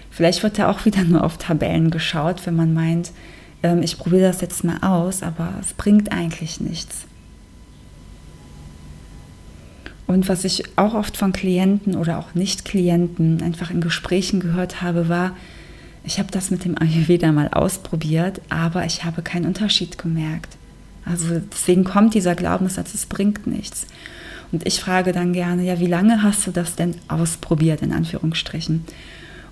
Vielleicht 0.09 0.43
wird 0.43 0.59
da 0.59 0.69
auch 0.69 0.85
wieder 0.85 1.03
nur 1.03 1.23
auf 1.23 1.37
Tabellen 1.37 1.89
geschaut, 1.91 2.45
wenn 2.45 2.55
man 2.55 2.73
meint, 2.73 3.11
ähm, 3.63 3.81
ich 3.81 3.97
probiere 3.97 4.27
das 4.27 4.41
jetzt 4.41 4.63
mal 4.63 4.77
aus, 4.81 5.23
aber 5.23 5.53
es 5.59 5.73
bringt 5.73 6.11
eigentlich 6.11 6.61
nichts. 6.61 7.05
Und 10.11 10.27
was 10.27 10.43
ich 10.43 10.77
auch 10.77 10.93
oft 10.93 11.15
von 11.15 11.31
Klienten 11.31 11.95
oder 11.95 12.19
auch 12.19 12.35
Nicht-Klienten 12.35 13.41
einfach 13.41 13.71
in 13.71 13.79
Gesprächen 13.79 14.41
gehört 14.41 14.81
habe, 14.81 15.07
war, 15.07 15.37
ich 16.03 16.19
habe 16.19 16.29
das 16.31 16.51
mit 16.51 16.65
dem 16.65 16.77
Ayurveda 16.77 17.31
mal 17.31 17.47
ausprobiert, 17.47 18.41
aber 18.49 18.85
ich 18.85 19.05
habe 19.05 19.21
keinen 19.21 19.45
Unterschied 19.45 19.97
gemerkt. 19.97 20.57
Also 21.05 21.39
deswegen 21.39 21.85
kommt 21.85 22.13
dieser 22.13 22.35
Glaubenssatz, 22.35 22.93
es 22.93 23.05
bringt 23.05 23.47
nichts. 23.47 23.87
Und 24.51 24.67
ich 24.67 24.81
frage 24.81 25.13
dann 25.13 25.31
gerne, 25.31 25.63
ja, 25.63 25.79
wie 25.79 25.87
lange 25.87 26.21
hast 26.23 26.45
du 26.45 26.51
das 26.51 26.75
denn 26.75 26.95
ausprobiert, 27.07 27.81
in 27.81 27.93
Anführungsstrichen? 27.93 28.83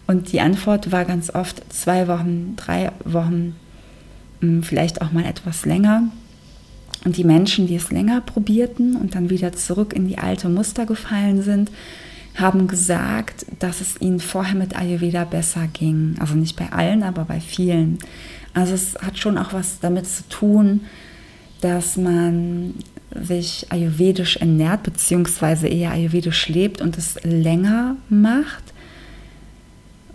Und 0.08 0.34
die 0.34 0.42
Antwort 0.42 0.92
war 0.92 1.06
ganz 1.06 1.34
oft 1.34 1.64
zwei 1.72 2.10
Wochen, 2.10 2.58
drei 2.58 2.92
Wochen, 3.06 3.56
hm, 4.42 4.64
vielleicht 4.64 5.02
auch 5.02 5.14
mal 5.14 5.24
etwas 5.24 5.66
länger. 5.66 6.10
Und 7.06 7.18
die 7.18 7.24
Menschen, 7.24 7.68
die 7.68 7.76
es 7.76 7.92
länger 7.92 8.22
probierten 8.22 8.96
und 8.96 9.16
dann 9.16 9.30
wieder 9.30 9.54
zurück 9.54 9.94
in 9.94 10.08
die 10.08 10.18
alte 10.18 10.50
Muster 10.50 10.86
gefallen 10.86 11.42
sind, 11.42 11.72
haben 12.36 12.68
gesagt, 12.68 13.46
dass 13.60 13.82
es 13.82 14.00
ihnen 14.02 14.20
vorher 14.20 14.56
mit 14.56 14.76
Ayurveda 14.76 15.26
besser 15.26 15.68
ging. 15.68 16.16
Also 16.20 16.36
nicht 16.36 16.56
bei 16.56 16.72
allen, 16.72 17.04
aber 17.04 17.26
bei 17.26 17.40
vielen. 17.40 18.00
Also 18.54 18.74
es 18.74 18.96
hat 18.96 19.18
schon 19.18 19.38
auch 19.38 19.54
was 19.54 19.80
damit 19.80 20.08
zu 20.08 20.28
tun, 20.30 20.82
dass 21.62 21.98
man 21.98 22.76
sich 23.14 23.68
ayurvedisch 23.70 24.38
ernährt, 24.38 24.84
beziehungsweise 24.84 25.68
eher 25.68 25.92
ayurvedisch 25.92 26.48
lebt 26.48 26.82
und 26.82 26.98
es 26.98 27.16
länger 27.24 27.98
macht, 28.10 28.64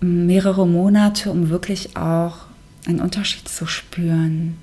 mehrere 0.01 0.67
Monate, 0.67 1.31
um 1.31 1.51
wirklich 1.51 1.97
auch 1.97 2.47
einen 2.87 3.01
Unterschied 3.01 3.49
zu 3.49 3.67
spüren, 3.67 4.57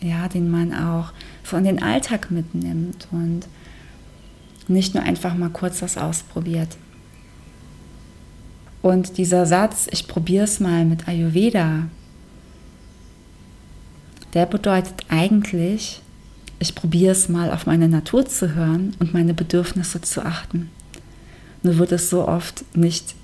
ja, 0.00 0.28
den 0.28 0.50
man 0.50 0.72
auch 0.72 1.12
so 1.44 1.56
in 1.56 1.64
den 1.64 1.82
Alltag 1.82 2.30
mitnimmt 2.30 3.08
und 3.10 3.42
nicht 4.68 4.94
nur 4.94 5.02
einfach 5.02 5.34
mal 5.34 5.50
kurz 5.50 5.82
was 5.82 5.96
ausprobiert. 5.96 6.76
Und 8.82 9.18
dieser 9.18 9.44
Satz, 9.46 9.86
ich 9.90 10.08
probiere 10.08 10.44
es 10.44 10.60
mal 10.60 10.84
mit 10.84 11.06
Ayurveda, 11.06 11.88
der 14.32 14.46
bedeutet 14.46 14.94
eigentlich, 15.08 16.00
ich 16.58 16.74
probiere 16.74 17.12
es 17.12 17.28
mal 17.28 17.50
auf 17.50 17.66
meine 17.66 17.88
Natur 17.88 18.26
zu 18.26 18.54
hören 18.54 18.94
und 18.98 19.12
meine 19.12 19.34
Bedürfnisse 19.34 20.00
zu 20.00 20.24
achten. 20.24 20.70
Nur 21.62 21.78
wird 21.78 21.92
es 21.92 22.08
so 22.08 22.26
oft 22.26 22.64
nicht 22.76 23.14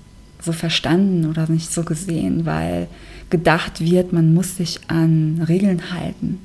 so 0.41 0.51
verstanden 0.51 1.25
oder 1.25 1.49
nicht 1.49 1.71
so 1.71 1.83
gesehen, 1.83 2.45
weil 2.45 2.87
gedacht 3.29 3.79
wird, 3.79 4.13
man 4.13 4.33
muss 4.33 4.57
sich 4.57 4.79
an 4.87 5.43
Regeln 5.47 5.91
halten. 5.91 6.39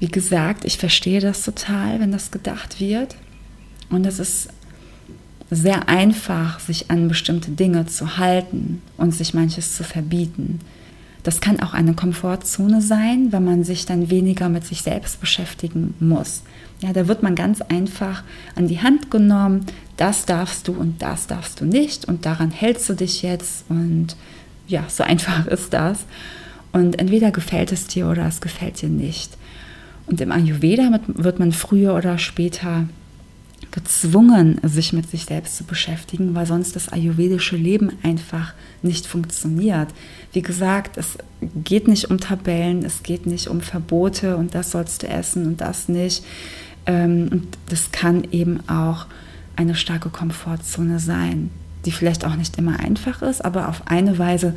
Wie 0.00 0.08
gesagt, 0.08 0.64
ich 0.64 0.78
verstehe 0.78 1.20
das 1.20 1.42
total, 1.42 2.00
wenn 2.00 2.12
das 2.12 2.30
gedacht 2.30 2.80
wird. 2.80 3.16
Und 3.90 4.06
es 4.06 4.18
ist 4.18 4.48
sehr 5.50 5.88
einfach, 5.88 6.60
sich 6.60 6.90
an 6.90 7.08
bestimmte 7.08 7.50
Dinge 7.50 7.86
zu 7.86 8.18
halten 8.18 8.82
und 8.96 9.14
sich 9.14 9.34
manches 9.34 9.74
zu 9.74 9.82
verbieten. 9.82 10.60
Das 11.22 11.40
kann 11.40 11.60
auch 11.60 11.74
eine 11.74 11.94
Komfortzone 11.94 12.80
sein, 12.80 13.32
wenn 13.32 13.44
man 13.44 13.64
sich 13.64 13.86
dann 13.86 14.10
weniger 14.10 14.48
mit 14.48 14.64
sich 14.64 14.82
selbst 14.82 15.20
beschäftigen 15.20 15.94
muss. 16.00 16.42
Ja, 16.80 16.92
da 16.92 17.08
wird 17.08 17.22
man 17.22 17.34
ganz 17.34 17.60
einfach 17.60 18.22
an 18.54 18.68
die 18.68 18.80
Hand 18.80 19.10
genommen, 19.10 19.66
das 19.96 20.26
darfst 20.26 20.68
du 20.68 20.72
und 20.72 21.02
das 21.02 21.26
darfst 21.26 21.60
du 21.60 21.64
nicht 21.64 22.04
und 22.04 22.24
daran 22.24 22.50
hältst 22.50 22.88
du 22.88 22.94
dich 22.94 23.22
jetzt 23.22 23.64
und 23.68 24.16
ja, 24.68 24.84
so 24.88 25.02
einfach 25.04 25.46
ist 25.46 25.72
das. 25.72 26.04
Und 26.72 26.98
entweder 26.98 27.30
gefällt 27.30 27.72
es 27.72 27.86
dir 27.86 28.06
oder 28.08 28.26
es 28.26 28.40
gefällt 28.40 28.80
dir 28.80 28.90
nicht. 28.90 29.36
Und 30.08 30.20
im 30.20 30.32
Ayurveda 30.32 31.00
wird 31.06 31.38
man 31.38 31.52
früher 31.52 31.94
oder 31.94 32.18
später 32.18 32.88
gezwungen, 33.70 34.58
sich 34.62 34.94
mit 34.94 35.10
sich 35.10 35.26
selbst 35.26 35.56
zu 35.56 35.64
beschäftigen, 35.64 36.34
weil 36.34 36.46
sonst 36.46 36.74
das 36.74 36.88
ayurvedische 36.88 37.56
Leben 37.56 37.92
einfach 38.02 38.54
nicht 38.82 39.06
funktioniert. 39.06 39.88
Wie 40.32 40.40
gesagt, 40.40 40.96
es 40.96 41.18
geht 41.64 41.86
nicht 41.86 42.10
um 42.10 42.18
Tabellen, 42.18 42.84
es 42.84 43.02
geht 43.02 43.26
nicht 43.26 43.48
um 43.48 43.60
Verbote 43.60 44.36
und 44.36 44.54
das 44.54 44.70
sollst 44.70 45.02
du 45.02 45.08
essen 45.08 45.46
und 45.46 45.60
das 45.60 45.88
nicht. 45.88 46.24
Ähm, 46.86 47.28
und 47.30 47.46
das 47.68 47.92
kann 47.92 48.24
eben 48.32 48.60
auch 48.68 49.06
eine 49.56 49.74
starke 49.74 50.08
Komfortzone 50.08 50.98
sein, 50.98 51.50
die 51.84 51.92
vielleicht 51.92 52.24
auch 52.24 52.36
nicht 52.36 52.56
immer 52.56 52.80
einfach 52.80 53.20
ist, 53.20 53.44
aber 53.44 53.68
auf 53.68 53.82
eine 53.86 54.18
Weise 54.18 54.54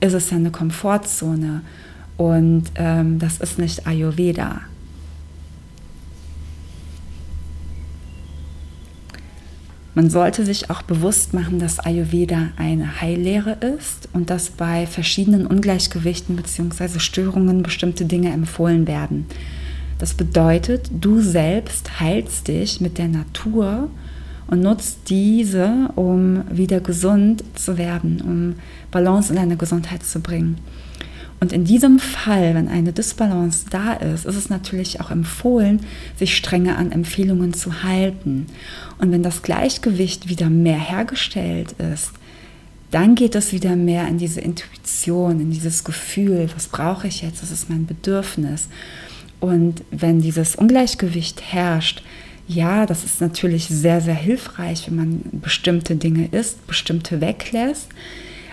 ist 0.00 0.14
es 0.14 0.30
ja 0.30 0.36
eine 0.36 0.50
Komfortzone. 0.50 1.62
Und 2.16 2.64
ähm, 2.74 3.20
das 3.20 3.38
ist 3.38 3.60
nicht 3.60 3.86
Ayurveda. 3.86 4.62
Man 9.98 10.10
sollte 10.10 10.46
sich 10.46 10.70
auch 10.70 10.82
bewusst 10.82 11.34
machen, 11.34 11.58
dass 11.58 11.80
Ayurveda 11.80 12.50
eine 12.56 13.00
Heillehre 13.00 13.54
ist 13.54 14.08
und 14.12 14.30
dass 14.30 14.50
bei 14.50 14.86
verschiedenen 14.86 15.44
Ungleichgewichten 15.44 16.36
bzw. 16.36 17.00
Störungen 17.00 17.64
bestimmte 17.64 18.04
Dinge 18.04 18.30
empfohlen 18.30 18.86
werden. 18.86 19.26
Das 19.98 20.14
bedeutet, 20.14 20.88
du 20.92 21.20
selbst 21.20 21.98
heilst 21.98 22.46
dich 22.46 22.80
mit 22.80 22.96
der 22.96 23.08
Natur 23.08 23.90
und 24.46 24.60
nutzt 24.60 24.98
diese, 25.08 25.90
um 25.96 26.44
wieder 26.48 26.78
gesund 26.78 27.42
zu 27.56 27.76
werden, 27.76 28.20
um 28.20 28.54
Balance 28.92 29.32
in 29.32 29.36
deine 29.40 29.56
Gesundheit 29.56 30.04
zu 30.04 30.20
bringen. 30.20 30.58
Und 31.40 31.52
in 31.52 31.64
diesem 31.64 31.98
Fall, 32.00 32.54
wenn 32.54 32.68
eine 32.68 32.92
Disbalance 32.92 33.66
da 33.70 33.92
ist, 33.92 34.26
ist 34.26 34.34
es 34.34 34.50
natürlich 34.50 35.00
auch 35.00 35.10
empfohlen, 35.10 35.80
sich 36.16 36.36
strenger 36.36 36.76
an 36.76 36.90
Empfehlungen 36.90 37.54
zu 37.54 37.84
halten. 37.84 38.46
Und 38.98 39.12
wenn 39.12 39.22
das 39.22 39.42
Gleichgewicht 39.42 40.28
wieder 40.28 40.50
mehr 40.50 40.78
hergestellt 40.78 41.76
ist, 41.78 42.10
dann 42.90 43.14
geht 43.14 43.34
es 43.34 43.52
wieder 43.52 43.76
mehr 43.76 44.08
in 44.08 44.18
diese 44.18 44.40
Intuition, 44.40 45.40
in 45.40 45.50
dieses 45.50 45.84
Gefühl, 45.84 46.48
was 46.54 46.68
brauche 46.68 47.06
ich 47.06 47.22
jetzt, 47.22 47.42
das 47.42 47.50
ist 47.50 47.68
mein 47.68 47.86
Bedürfnis. 47.86 48.68
Und 49.40 49.84
wenn 49.90 50.20
dieses 50.20 50.56
Ungleichgewicht 50.56 51.42
herrscht, 51.42 52.02
ja, 52.48 52.86
das 52.86 53.04
ist 53.04 53.20
natürlich 53.20 53.66
sehr, 53.66 54.00
sehr 54.00 54.14
hilfreich, 54.14 54.88
wenn 54.88 54.96
man 54.96 55.20
bestimmte 55.32 55.96
Dinge 55.96 56.28
isst, 56.32 56.66
bestimmte 56.66 57.20
weglässt. 57.20 57.88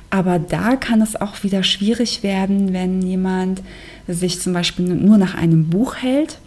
Aber 0.09 0.39
da 0.39 0.75
kann 0.75 1.01
es 1.01 1.15
auch 1.15 1.43
wieder 1.43 1.63
schwierig 1.63 2.23
werden, 2.23 2.73
wenn 2.73 3.01
jemand 3.01 3.61
sich 4.07 4.39
zum 4.39 4.53
Beispiel 4.53 4.85
nur 4.85 5.17
nach 5.17 5.35
einem 5.35 5.69
Buch 5.69 5.95
hält 5.95 6.39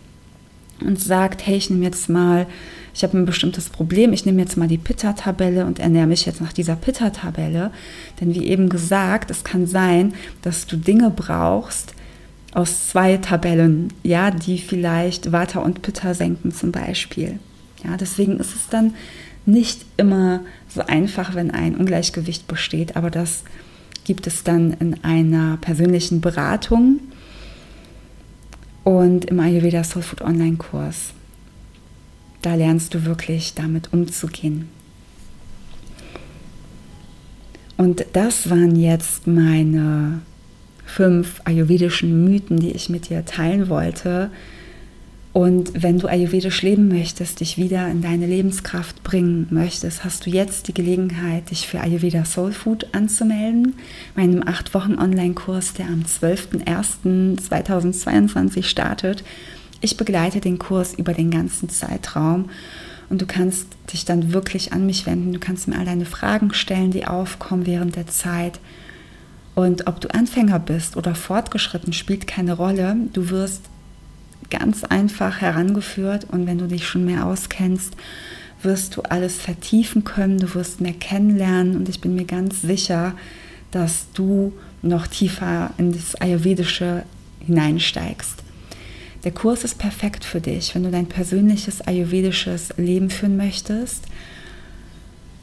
und 0.81 1.01
sagt, 1.01 1.47
hey, 1.47 1.57
ich 1.57 1.71
nehme 1.71 1.85
jetzt 1.85 2.09
mal, 2.09 2.47
ich 2.95 3.03
habe 3.03 3.19
ein 3.19 3.27
bestimmtes 3.27 3.69
Problem, 3.69 4.13
ich 4.13 4.27
nehme 4.27 4.41
jetzt 4.41 4.57
mal 4.57 4.69
die 4.69 4.79
Pitta-Tabelle 4.79 5.67
und 5.67 5.79
ernähre 5.79 6.07
mich 6.07 6.25
jetzt 6.25 6.41
nach 6.41 6.53
dieser 6.53 6.77
Pitta-Tabelle. 6.77 7.71
Denn 8.21 8.35
wie 8.35 8.47
eben 8.47 8.69
gesagt, 8.69 9.31
es 9.31 9.45
kann 9.45 9.67
sein, 9.67 10.15
dass 10.43 10.67
du 10.67 10.77
Dinge 10.77 11.11
brauchst 11.11 11.95
aus 12.55 12.89
zwei 12.89 13.17
Tabellen, 13.19 13.93
ja, 14.03 14.31
die 14.31 14.59
vielleicht 14.59 15.33
Vata 15.33 15.61
und 15.61 15.83
Pitta 15.83 16.15
senken 16.15 16.53
zum 16.53 16.73
Beispiel. 16.73 17.39
Ja, 17.85 17.97
deswegen 17.97 18.39
ist 18.39 18.55
es 18.55 18.69
dann 18.69 18.95
nicht 19.49 19.87
immer 19.97 20.41
so 20.69 20.83
einfach, 20.83 21.35
wenn 21.35 21.51
ein 21.51 21.75
Ungleichgewicht 21.75 22.47
besteht, 22.47 22.97
aber 22.97 23.11
das 23.11 23.45
gibt 24.05 24.27
es 24.27 24.45
dann 24.45 24.75
in 24.75 25.03
einer 25.03 25.57
persönlichen 25.57 26.21
Beratung 26.21 27.01
und 28.85 29.25
im 29.25 29.41
Ayurveda 29.41 29.85
Soul 29.85 30.03
Food 30.03 30.23
Online 30.23 30.57
Kurs. 30.57 31.13
Da 32.43 32.55
lernst 32.55 32.95
du 32.95 33.05
wirklich 33.05 33.55
damit 33.55 33.93
umzugehen. 33.93 34.69
Und 37.77 38.05
das 38.13 38.51
waren 38.51 38.77
jetzt 38.77 39.27
meine 39.27 40.21
fünf 40.85 41.41
ayurvedischen 41.45 42.25
Mythen, 42.25 42.61
die 42.61 42.73
ich 42.73 42.89
mit 42.89 43.09
dir 43.09 43.25
teilen 43.25 43.69
wollte, 43.69 44.31
und 45.39 45.83
wenn 45.85 46.01
du 46.01 46.09
ayurvedisch 46.09 46.63
leben 46.63 46.89
möchtest, 46.89 47.39
dich 47.39 47.59
wieder 47.59 47.89
in 47.89 48.03
deine 48.03 48.27
Lebenskraft 48.27 49.05
bringen 49.05 49.47
möchtest, 49.51 50.05
hast 50.05 50.27
du 50.27 50.31
jetzt 50.31 50.67
die 50.67 50.75
Gelegenheit, 50.75 51.53
dich 51.53 51.69
für 51.69 51.79
Ayurveda 51.79 52.25
Soul 52.25 52.51
Food 52.51 52.93
anzumelden, 52.93 53.77
meinem 54.17 54.43
8 54.45 54.75
Wochen 54.75 54.99
Online-Kurs, 54.99 55.75
der 55.75 55.87
am 55.87 56.03
12.01.2022 56.03 58.65
startet. 58.65 59.23
Ich 59.81 59.97
begleite 59.97 60.41
den 60.41 60.59
Kurs 60.59 60.95
über 60.95 61.15
den 61.15 61.31
ganzen 61.31 61.69
Zeitraum 61.69 62.51
und 63.09 63.23
du 63.23 63.27
kannst 63.27 63.69
dich 63.93 64.05
dann 64.05 64.33
wirklich 64.33 64.73
an 64.73 64.87
mich 64.87 65.07
wenden. 65.07 65.33
Du 65.33 65.39
kannst 65.39 65.69
mir 65.69 65.79
all 65.79 65.85
deine 65.85 66.07
Fragen 66.07 66.53
stellen, 66.53 66.91
die 66.91 67.07
aufkommen 67.07 67.65
während 67.65 67.95
der 67.95 68.09
Zeit. 68.09 68.59
Und 69.55 69.87
ob 69.87 70.01
du 70.01 70.13
Anfänger 70.13 70.59
bist 70.59 70.97
oder 70.97 71.15
fortgeschritten, 71.15 71.93
spielt 71.93 72.27
keine 72.27 72.55
Rolle. 72.55 72.97
Du 73.13 73.31
wirst 73.31 73.63
ganz 74.51 74.85
einfach 74.85 75.41
herangeführt 75.41 76.27
und 76.31 76.47
wenn 76.47 76.59
du 76.59 76.67
dich 76.67 76.87
schon 76.87 77.05
mehr 77.05 77.27
auskennst, 77.27 77.97
wirst 78.63 78.97
du 78.97 79.03
alles 79.03 79.37
vertiefen 79.37 80.05
können, 80.05 80.39
du 80.39 80.55
wirst 80.55 80.81
mehr 80.81 80.93
kennenlernen 80.93 81.77
und 81.77 81.89
ich 81.89 82.01
bin 82.01 82.15
mir 82.15 82.25
ganz 82.25 82.63
sicher, 82.63 83.15
dass 83.71 84.07
du 84.15 84.53
noch 84.83 85.07
tiefer 85.07 85.71
in 85.79 85.93
das 85.93 86.15
Ayurvedische 86.17 87.05
hineinsteigst. 87.47 88.43
Der 89.25 89.33
Kurs 89.33 89.65
ist 89.65 89.79
perfekt 89.79 90.25
für 90.25 90.41
dich, 90.41 90.75
wenn 90.75 90.85
du 90.85 90.91
dein 90.91 91.07
persönliches 91.07 91.81
ayurvedisches 91.81 92.71
Leben 92.77 93.11
führen 93.11 93.37
möchtest. 93.37 94.05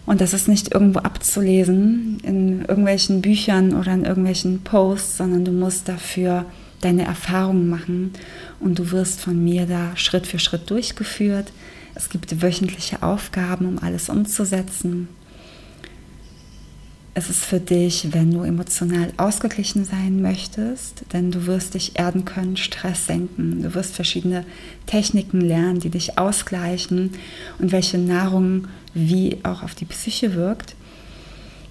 Und 0.06 0.22
das 0.22 0.34
ist 0.34 0.48
nicht 0.48 0.74
irgendwo 0.74 1.00
abzulesen 1.00 2.20
in 2.24 2.62
irgendwelchen 2.62 3.22
Büchern 3.22 3.74
oder 3.74 3.94
in 3.94 4.06
irgendwelchen 4.06 4.62
Posts, 4.62 5.18
sondern 5.18 5.44
du 5.46 5.52
musst 5.52 5.90
dafür 5.90 6.46
deine 6.86 7.04
Erfahrungen 7.04 7.68
machen 7.68 8.14
und 8.60 8.80
du 8.80 8.92
wirst 8.92 9.20
von 9.20 9.44
mir 9.44 9.66
da 9.66 9.98
Schritt 9.98 10.28
für 10.28 10.40
Schritt 10.40 10.70
durchgeführt. 10.70 11.52
Es 11.96 12.10
gibt 12.10 12.42
wöchentliche 12.42 13.02
Aufgaben, 13.02 13.66
um 13.66 13.80
alles 13.80 14.10
umzusetzen. 14.10 15.08
Es 17.18 17.30
ist 17.30 17.46
für 17.46 17.62
dich, 17.62 18.10
wenn 18.12 18.32
du 18.32 18.44
emotional 18.44 19.14
ausgeglichen 19.16 19.86
sein 19.86 20.22
möchtest, 20.22 21.06
denn 21.14 21.32
du 21.32 21.46
wirst 21.48 21.74
dich 21.74 21.98
erden 21.98 22.26
können, 22.26 22.58
Stress 22.58 23.08
senken. 23.08 23.64
Du 23.64 23.74
wirst 23.74 23.96
verschiedene 23.96 24.46
Techniken 24.86 25.40
lernen, 25.40 25.80
die 25.80 25.90
dich 25.90 26.18
ausgleichen 26.18 27.12
und 27.58 27.72
welche 27.72 27.98
Nahrung 27.98 28.68
wie 28.94 29.38
auch 29.44 29.64
auf 29.64 29.76
die 29.76 29.86
Psyche 29.86 30.36
wirkt. 30.36 30.76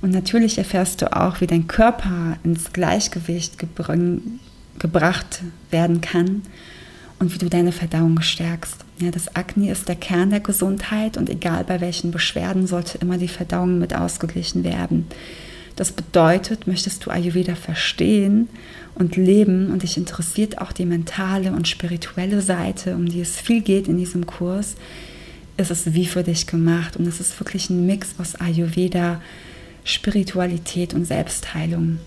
Und 0.01 0.11
natürlich 0.11 0.59
erfährst 0.59 1.03
du 1.03 1.15
auch, 1.15 1.41
wie 1.43 1.47
dein 1.47 1.67
Körper 1.67 2.39
ins 2.43 2.73
Gleichgewicht 2.73 3.59
gebracht 4.79 5.43
werden 5.71 6.01
kann 6.01 6.43
und 7.19 7.35
wie 7.35 7.39
du 7.39 7.49
deine 7.49 7.73
Verdauung 7.73 8.21
stärkst. 8.21 8.85
Ja, 8.99 9.11
das 9.11 9.35
Akne 9.35 9.71
ist 9.71 9.89
der 9.89 9.97
Kern 9.97 10.31
der 10.31 10.41
Gesundheit 10.41 11.17
und 11.17 11.31
egal 11.31 11.65
bei 11.65 11.81
welchen 11.81 12.11
Beschwerden 12.11 12.67
sollte 12.67 12.99
immer 12.99 13.19
die 13.19 13.29
Verdauung 13.29 13.79
mit 13.79 13.95
ausgeglichen 13.95 14.65
werden. 14.65 15.07
Das 15.77 15.91
bedeutet, 15.91 16.67
möchtest 16.67 17.05
du 17.05 17.11
Ayurveda 17.11 17.57
verstehen 17.57 18.49
und 18.95 19.17
leben 19.17 19.73
und 19.73 19.83
dich 19.83 19.97
interessiert 19.97 20.59
auch 20.59 20.71
die 20.71 20.87
mentale 20.87 21.53
und 21.53 21.67
spirituelle 21.67 22.41
Seite, 22.41 22.95
um 22.95 23.07
die 23.07 23.21
es 23.21 23.41
viel 23.41 23.61
geht 23.61 23.89
in 23.89 23.99
diesem 23.99 24.27
Kurs, 24.27 24.77
ist 25.57 25.71
es 25.71 25.95
wie 25.95 26.07
für 26.07 26.23
dich 26.23 26.47
gemacht 26.47 26.97
und 26.97 27.07
es 27.07 27.21
ist 27.21 27.39
wirklich 27.41 27.71
ein 27.71 27.87
Mix 27.87 28.15
aus 28.19 28.37
Ayurveda, 28.37 29.21
Spiritualität 29.85 30.95
und 30.95 31.07
Selbstheilung. 31.07 31.99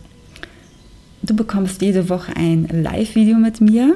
Du 1.21 1.36
bekommst 1.36 1.82
jede 1.82 2.10
Woche 2.10 2.36
ein 2.36 2.67
Live-Video 2.71 3.38
mit 3.38 3.62
mir 3.62 3.95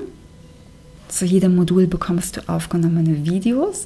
zu 1.11 1.25
jedem 1.25 1.55
Modul 1.55 1.87
bekommst 1.87 2.37
du 2.37 2.49
aufgenommene 2.49 3.25
Videos, 3.25 3.85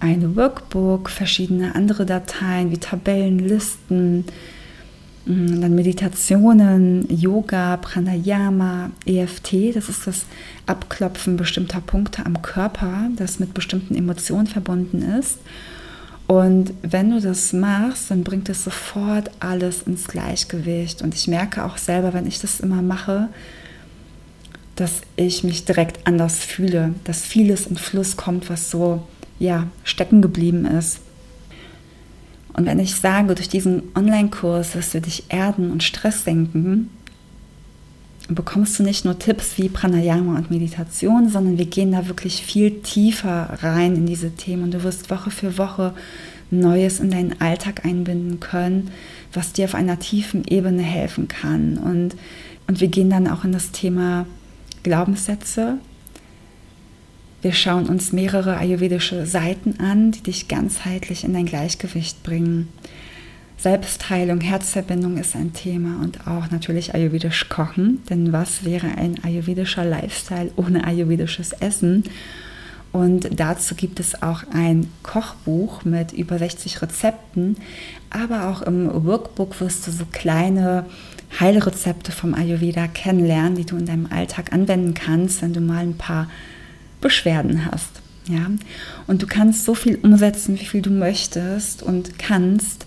ein 0.00 0.36
Workbook, 0.36 1.08
verschiedene 1.08 1.74
andere 1.74 2.04
Dateien 2.04 2.70
wie 2.70 2.76
Tabellen, 2.76 3.38
Listen, 3.38 4.26
mm, 5.24 5.60
dann 5.60 5.74
Meditationen, 5.74 7.06
Yoga, 7.08 7.78
Pranayama, 7.78 8.90
EFT, 9.06 9.74
das 9.74 9.88
ist 9.88 10.06
das 10.06 10.26
Abklopfen 10.66 11.36
bestimmter 11.38 11.80
Punkte 11.80 12.26
am 12.26 12.42
Körper, 12.42 13.08
das 13.16 13.40
mit 13.40 13.54
bestimmten 13.54 13.94
Emotionen 13.94 14.46
verbunden 14.46 15.00
ist. 15.00 15.38
Und 16.28 16.74
wenn 16.82 17.10
du 17.10 17.20
das 17.20 17.54
machst, 17.54 18.10
dann 18.10 18.22
bringt 18.22 18.50
es 18.50 18.62
sofort 18.62 19.30
alles 19.40 19.82
ins 19.82 20.06
Gleichgewicht. 20.06 21.00
Und 21.00 21.14
ich 21.14 21.26
merke 21.26 21.64
auch 21.64 21.78
selber, 21.78 22.12
wenn 22.12 22.26
ich 22.26 22.38
das 22.38 22.60
immer 22.60 22.82
mache, 22.82 23.28
dass 24.76 25.00
ich 25.16 25.42
mich 25.42 25.64
direkt 25.64 26.06
anders 26.06 26.40
fühle, 26.40 26.94
dass 27.04 27.22
vieles 27.22 27.66
in 27.66 27.76
Fluss 27.76 28.18
kommt, 28.18 28.50
was 28.50 28.70
so 28.70 29.02
ja, 29.38 29.68
stecken 29.84 30.20
geblieben 30.20 30.66
ist. 30.66 31.00
Und 32.52 32.66
wenn 32.66 32.78
ich 32.78 32.96
sage, 32.96 33.34
durch 33.34 33.48
diesen 33.48 33.84
Online-Kurs 33.94 34.74
wirst 34.74 34.92
du 34.92 35.00
dich 35.00 35.24
erden 35.30 35.70
und 35.70 35.82
Stress 35.82 36.24
senken, 36.24 36.90
bekommst 38.28 38.78
du 38.78 38.82
nicht 38.82 39.04
nur 39.04 39.18
Tipps 39.18 39.56
wie 39.56 39.68
Pranayama 39.68 40.36
und 40.36 40.50
Meditation, 40.50 41.30
sondern 41.30 41.56
wir 41.58 41.66
gehen 41.66 41.92
da 41.92 42.08
wirklich 42.08 42.42
viel 42.42 42.82
tiefer 42.82 43.58
rein 43.62 43.96
in 43.96 44.06
diese 44.06 44.32
Themen 44.32 44.64
und 44.64 44.74
du 44.74 44.82
wirst 44.82 45.10
Woche 45.10 45.30
für 45.30 45.56
Woche 45.56 45.94
Neues 46.50 47.00
in 47.00 47.10
deinen 47.10 47.40
Alltag 47.40 47.84
einbinden 47.84 48.40
können, 48.40 48.90
was 49.32 49.52
dir 49.52 49.66
auf 49.66 49.74
einer 49.74 49.98
tiefen 49.98 50.44
Ebene 50.46 50.82
helfen 50.82 51.28
kann. 51.28 51.76
Und, 51.78 52.16
und 52.66 52.80
wir 52.80 52.88
gehen 52.88 53.10
dann 53.10 53.28
auch 53.28 53.44
in 53.44 53.52
das 53.52 53.70
Thema 53.70 54.26
Glaubenssätze. 54.82 55.78
Wir 57.42 57.52
schauen 57.52 57.86
uns 57.86 58.12
mehrere 58.12 58.56
ayurvedische 58.56 59.26
Seiten 59.26 59.78
an, 59.78 60.10
die 60.12 60.22
dich 60.22 60.48
ganzheitlich 60.48 61.24
in 61.24 61.34
dein 61.34 61.46
Gleichgewicht 61.46 62.22
bringen. 62.22 62.68
Selbstheilung, 63.58 64.40
Herzverbindung 64.40 65.16
ist 65.16 65.34
ein 65.34 65.52
Thema 65.52 66.00
und 66.00 66.28
auch 66.28 66.48
natürlich 66.52 66.94
ayurvedisch 66.94 67.48
kochen, 67.48 68.04
denn 68.08 68.32
was 68.32 68.64
wäre 68.64 68.86
ein 68.96 69.22
ayurvedischer 69.24 69.84
Lifestyle 69.84 70.52
ohne 70.54 70.84
ayurvedisches 70.84 71.52
Essen? 71.54 72.04
Und 72.92 73.28
dazu 73.38 73.74
gibt 73.74 73.98
es 73.98 74.22
auch 74.22 74.44
ein 74.54 74.86
Kochbuch 75.02 75.84
mit 75.84 76.12
über 76.12 76.38
60 76.38 76.80
Rezepten, 76.82 77.56
aber 78.10 78.48
auch 78.48 78.62
im 78.62 79.04
Workbook 79.04 79.60
wirst 79.60 79.88
du 79.88 79.90
so 79.90 80.04
kleine 80.10 80.86
Heilrezepte 81.40 82.12
vom 82.12 82.34
Ayurveda 82.34 82.86
kennenlernen, 82.86 83.56
die 83.56 83.66
du 83.66 83.76
in 83.76 83.86
deinem 83.86 84.06
Alltag 84.06 84.52
anwenden 84.52 84.94
kannst, 84.94 85.42
wenn 85.42 85.52
du 85.52 85.60
mal 85.60 85.82
ein 85.82 85.98
paar 85.98 86.30
Beschwerden 87.00 87.66
hast. 87.66 88.00
Ja? 88.28 88.46
Und 89.08 89.20
du 89.20 89.26
kannst 89.26 89.64
so 89.64 89.74
viel 89.74 89.98
umsetzen, 90.00 90.58
wie 90.60 90.64
viel 90.64 90.80
du 90.80 90.90
möchtest 90.90 91.82
und 91.82 92.20
kannst 92.20 92.86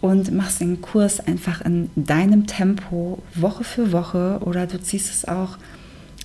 und 0.00 0.32
machst 0.32 0.60
den 0.60 0.80
Kurs 0.80 1.20
einfach 1.20 1.60
in 1.62 1.90
deinem 1.96 2.46
Tempo, 2.46 3.22
Woche 3.34 3.64
für 3.64 3.92
Woche 3.92 4.40
oder 4.44 4.66
du 4.66 4.80
ziehst 4.80 5.10
es 5.10 5.24
auch 5.26 5.58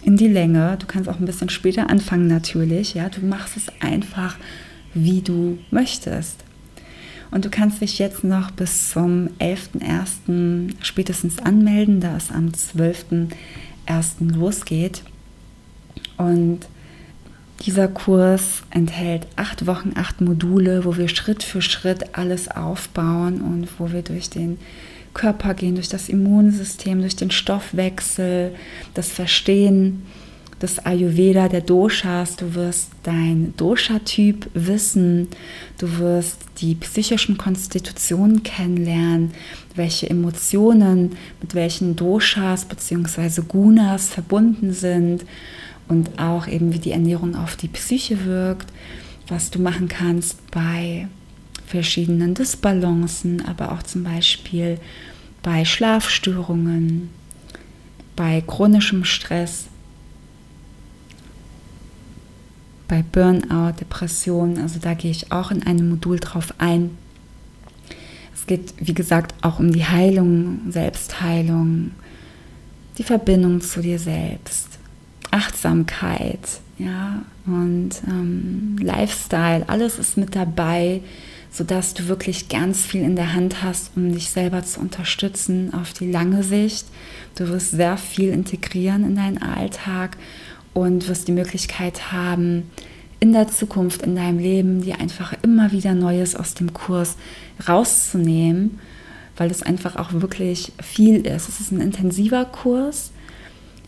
in 0.03 0.17
die 0.17 0.27
Länge. 0.27 0.77
Du 0.79 0.87
kannst 0.87 1.09
auch 1.09 1.19
ein 1.19 1.25
bisschen 1.25 1.49
später 1.49 1.89
anfangen 1.89 2.27
natürlich. 2.27 2.93
Ja? 2.93 3.09
Du 3.09 3.25
machst 3.25 3.57
es 3.57 3.67
einfach, 3.79 4.37
wie 4.93 5.21
du 5.21 5.57
möchtest. 5.71 6.43
Und 7.31 7.45
du 7.45 7.49
kannst 7.49 7.81
dich 7.81 7.97
jetzt 7.97 8.25
noch 8.25 8.51
bis 8.51 8.89
zum 8.89 9.29
11.01. 9.39 10.73
spätestens 10.81 11.39
anmelden, 11.39 12.01
da 12.01 12.17
es 12.17 12.29
am 12.29 12.49
12.01. 12.49 14.35
losgeht. 14.35 15.03
Und 16.17 16.67
dieser 17.61 17.87
Kurs 17.87 18.63
enthält 18.71 19.27
acht 19.35 19.67
Wochen, 19.67 19.93
acht 19.95 20.21
Module, 20.21 20.85
wo 20.85 20.97
wir 20.97 21.07
Schritt 21.07 21.43
für 21.43 21.61
Schritt 21.61 22.17
alles 22.17 22.49
aufbauen 22.49 23.41
und 23.41 23.67
wo 23.79 23.91
wir 23.91 24.01
durch 24.01 24.29
den 24.29 24.57
Körper 25.13 25.53
gehen, 25.53 25.75
durch 25.75 25.89
das 25.89 26.09
Immunsystem, 26.09 27.01
durch 27.01 27.15
den 27.15 27.31
Stoffwechsel, 27.31 28.55
das 28.93 29.09
Verstehen 29.09 30.03
des 30.61 30.85
Ayurveda, 30.85 31.49
der 31.49 31.61
Doshas. 31.61 32.35
Du 32.35 32.53
wirst 32.53 32.91
dein 33.03 33.53
Dosha-Typ 33.57 34.49
wissen. 34.53 35.27
Du 35.79 35.97
wirst 35.97 36.37
die 36.59 36.75
psychischen 36.75 37.37
Konstitutionen 37.37 38.43
kennenlernen, 38.43 39.31
welche 39.75 40.09
Emotionen 40.09 41.17
mit 41.41 41.55
welchen 41.55 41.95
Doshas 41.95 42.65
bzw. 42.65 43.41
Gunas 43.47 44.09
verbunden 44.09 44.71
sind 44.71 45.25
und 45.91 46.17
auch 46.19 46.47
eben 46.47 46.71
wie 46.71 46.79
die 46.79 46.91
Ernährung 46.91 47.35
auf 47.35 47.57
die 47.57 47.67
Psyche 47.67 48.23
wirkt, 48.23 48.71
was 49.27 49.51
du 49.51 49.59
machen 49.59 49.89
kannst 49.89 50.49
bei 50.49 51.09
verschiedenen 51.65 52.33
Disbalancen, 52.33 53.45
aber 53.45 53.73
auch 53.73 53.83
zum 53.83 54.05
Beispiel 54.05 54.79
bei 55.43 55.65
Schlafstörungen, 55.65 57.09
bei 58.15 58.39
chronischem 58.39 59.03
Stress, 59.03 59.65
bei 62.87 63.03
Burnout, 63.11 63.73
Depression. 63.81 64.59
Also 64.59 64.79
da 64.79 64.93
gehe 64.93 65.11
ich 65.11 65.33
auch 65.33 65.51
in 65.51 65.63
einem 65.63 65.89
Modul 65.89 66.21
drauf 66.21 66.53
ein. 66.57 66.91
Es 68.33 68.47
geht, 68.47 68.73
wie 68.77 68.93
gesagt, 68.93 69.35
auch 69.41 69.59
um 69.59 69.73
die 69.73 69.85
Heilung, 69.85 70.71
Selbstheilung, 70.71 71.91
die 72.97 73.03
Verbindung 73.03 73.59
zu 73.59 73.81
dir 73.81 73.99
selbst, 73.99 74.79
Achtsamkeit, 75.31 76.39
ja, 76.77 77.21
und 77.45 77.89
ähm, 78.07 78.77
Lifestyle, 78.81 79.67
alles 79.67 79.99
ist 79.99 80.17
mit 80.17 80.35
dabei, 80.35 81.01
sodass 81.51 81.93
du 81.93 82.07
wirklich 82.07 82.49
ganz 82.49 82.85
viel 82.85 83.01
in 83.01 83.15
der 83.15 83.33
Hand 83.33 83.61
hast, 83.61 83.91
um 83.95 84.11
dich 84.13 84.29
selber 84.29 84.63
zu 84.63 84.79
unterstützen 84.79 85.73
auf 85.73 85.93
die 85.93 86.09
lange 86.09 86.43
Sicht. 86.43 86.87
Du 87.35 87.49
wirst 87.49 87.71
sehr 87.71 87.97
viel 87.97 88.29
integrieren 88.29 89.03
in 89.03 89.15
deinen 89.15 89.37
Alltag 89.37 90.17
und 90.73 91.07
wirst 91.07 91.27
die 91.27 91.33
Möglichkeit 91.33 92.11
haben, 92.11 92.71
in 93.19 93.33
der 93.33 93.47
Zukunft, 93.47 94.01
in 94.01 94.15
deinem 94.15 94.39
Leben, 94.39 94.81
dir 94.81 94.99
einfach 94.99 95.35
immer 95.43 95.71
wieder 95.71 95.93
Neues 95.93 96.35
aus 96.35 96.55
dem 96.55 96.73
Kurs 96.73 97.17
rauszunehmen, 97.67 98.79
weil 99.37 99.51
es 99.51 99.61
einfach 99.61 99.95
auch 99.95 100.13
wirklich 100.13 100.71
viel 100.81 101.27
ist. 101.27 101.47
Es 101.47 101.59
ist 101.59 101.71
ein 101.71 101.81
intensiver 101.81 102.45
Kurs. 102.45 103.11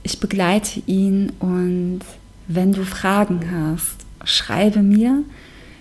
Ich 0.03 0.19
begleite 0.19 0.81
ihn 0.85 1.31
und 1.39 2.01
wenn 2.47 2.73
du 2.73 2.83
Fragen 2.83 3.49
hast, 3.51 4.05
schreibe 4.25 4.81
mir. 4.81 5.23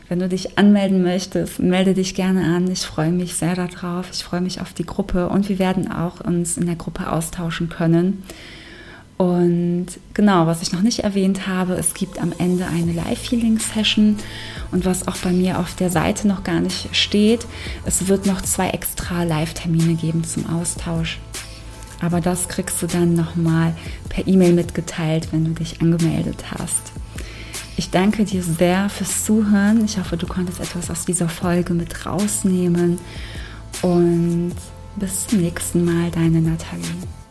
Wenn 0.09 0.21
du 0.21 0.29
dich 0.29 0.59
anmelden 0.59 1.03
möchtest, 1.03 1.59
melde 1.59 1.95
dich 1.95 2.15
gerne 2.15 2.45
an. 2.55 2.71
Ich 2.71 2.83
freue 2.83 3.11
mich 3.11 3.35
sehr 3.35 3.57
darauf. 3.57 4.09
Ich 4.13 4.23
freue 4.23 4.43
mich 4.43 4.61
auf 4.61 4.75
die 4.75 4.85
Gruppe 4.85 5.29
und 5.29 5.49
wir 5.49 5.59
werden 5.59 5.91
auch 5.91 6.21
uns 6.21 6.57
in 6.57 6.67
der 6.67 6.77
Gruppe 6.77 7.11
austauschen 7.11 7.69
können. 7.69 8.23
Und 9.17 9.87
genau, 10.15 10.47
was 10.47 10.63
ich 10.63 10.73
noch 10.73 10.83
nicht 10.83 11.01
erwähnt 11.01 11.47
habe, 11.47 11.75
es 11.75 11.95
gibt 11.95 12.21
am 12.21 12.33
Ende 12.39 12.67
eine 12.67 12.93
Live-Healing-Session 12.93 14.17
und 14.73 14.85
was 14.85 15.07
auch 15.07 15.17
bei 15.19 15.31
mir 15.31 15.59
auf 15.59 15.77
der 15.77 15.91
Seite 15.91 16.27
noch 16.27 16.43
gar 16.43 16.61
nicht 16.61 16.95
steht, 16.95 17.47
es 17.85 18.09
wird 18.09 18.27
noch 18.27 18.43
zwei 18.43 18.71
extra 18.71 19.23
Live-Termine 19.23 19.95
geben 19.95 20.25
zum 20.25 20.47
Austausch. 20.47 21.21
Aber 22.03 22.21
das 22.21 22.49
kriegst 22.49 22.83
du 22.83 22.87
dann 22.87 23.15
nochmal 23.15 23.75
per 24.09 24.27
E-Mail 24.27 24.53
mitgeteilt, 24.53 25.29
wenn 25.31 25.45
du 25.45 25.53
dich 25.53 25.81
angemeldet 25.81 26.45
hast. 26.51 26.93
Ich 27.77 27.91
danke 27.91 28.25
dir 28.25 28.43
sehr 28.43 28.91
fürs 28.91 29.25
Zuhören. 29.25 29.85
Ich 29.85 29.99
hoffe, 29.99 30.17
du 30.17 30.27
konntest 30.27 30.61
etwas 30.61 30.91
aus 30.91 31.05
dieser 31.05 31.29
Folge 31.29 31.73
mit 31.75 32.05
rausnehmen. 32.05 32.99
Und 33.81 34.55
bis 34.97 35.27
zum 35.29 35.41
nächsten 35.41 35.85
Mal, 35.85 36.11
deine 36.11 36.43
Nathalie. 36.43 37.22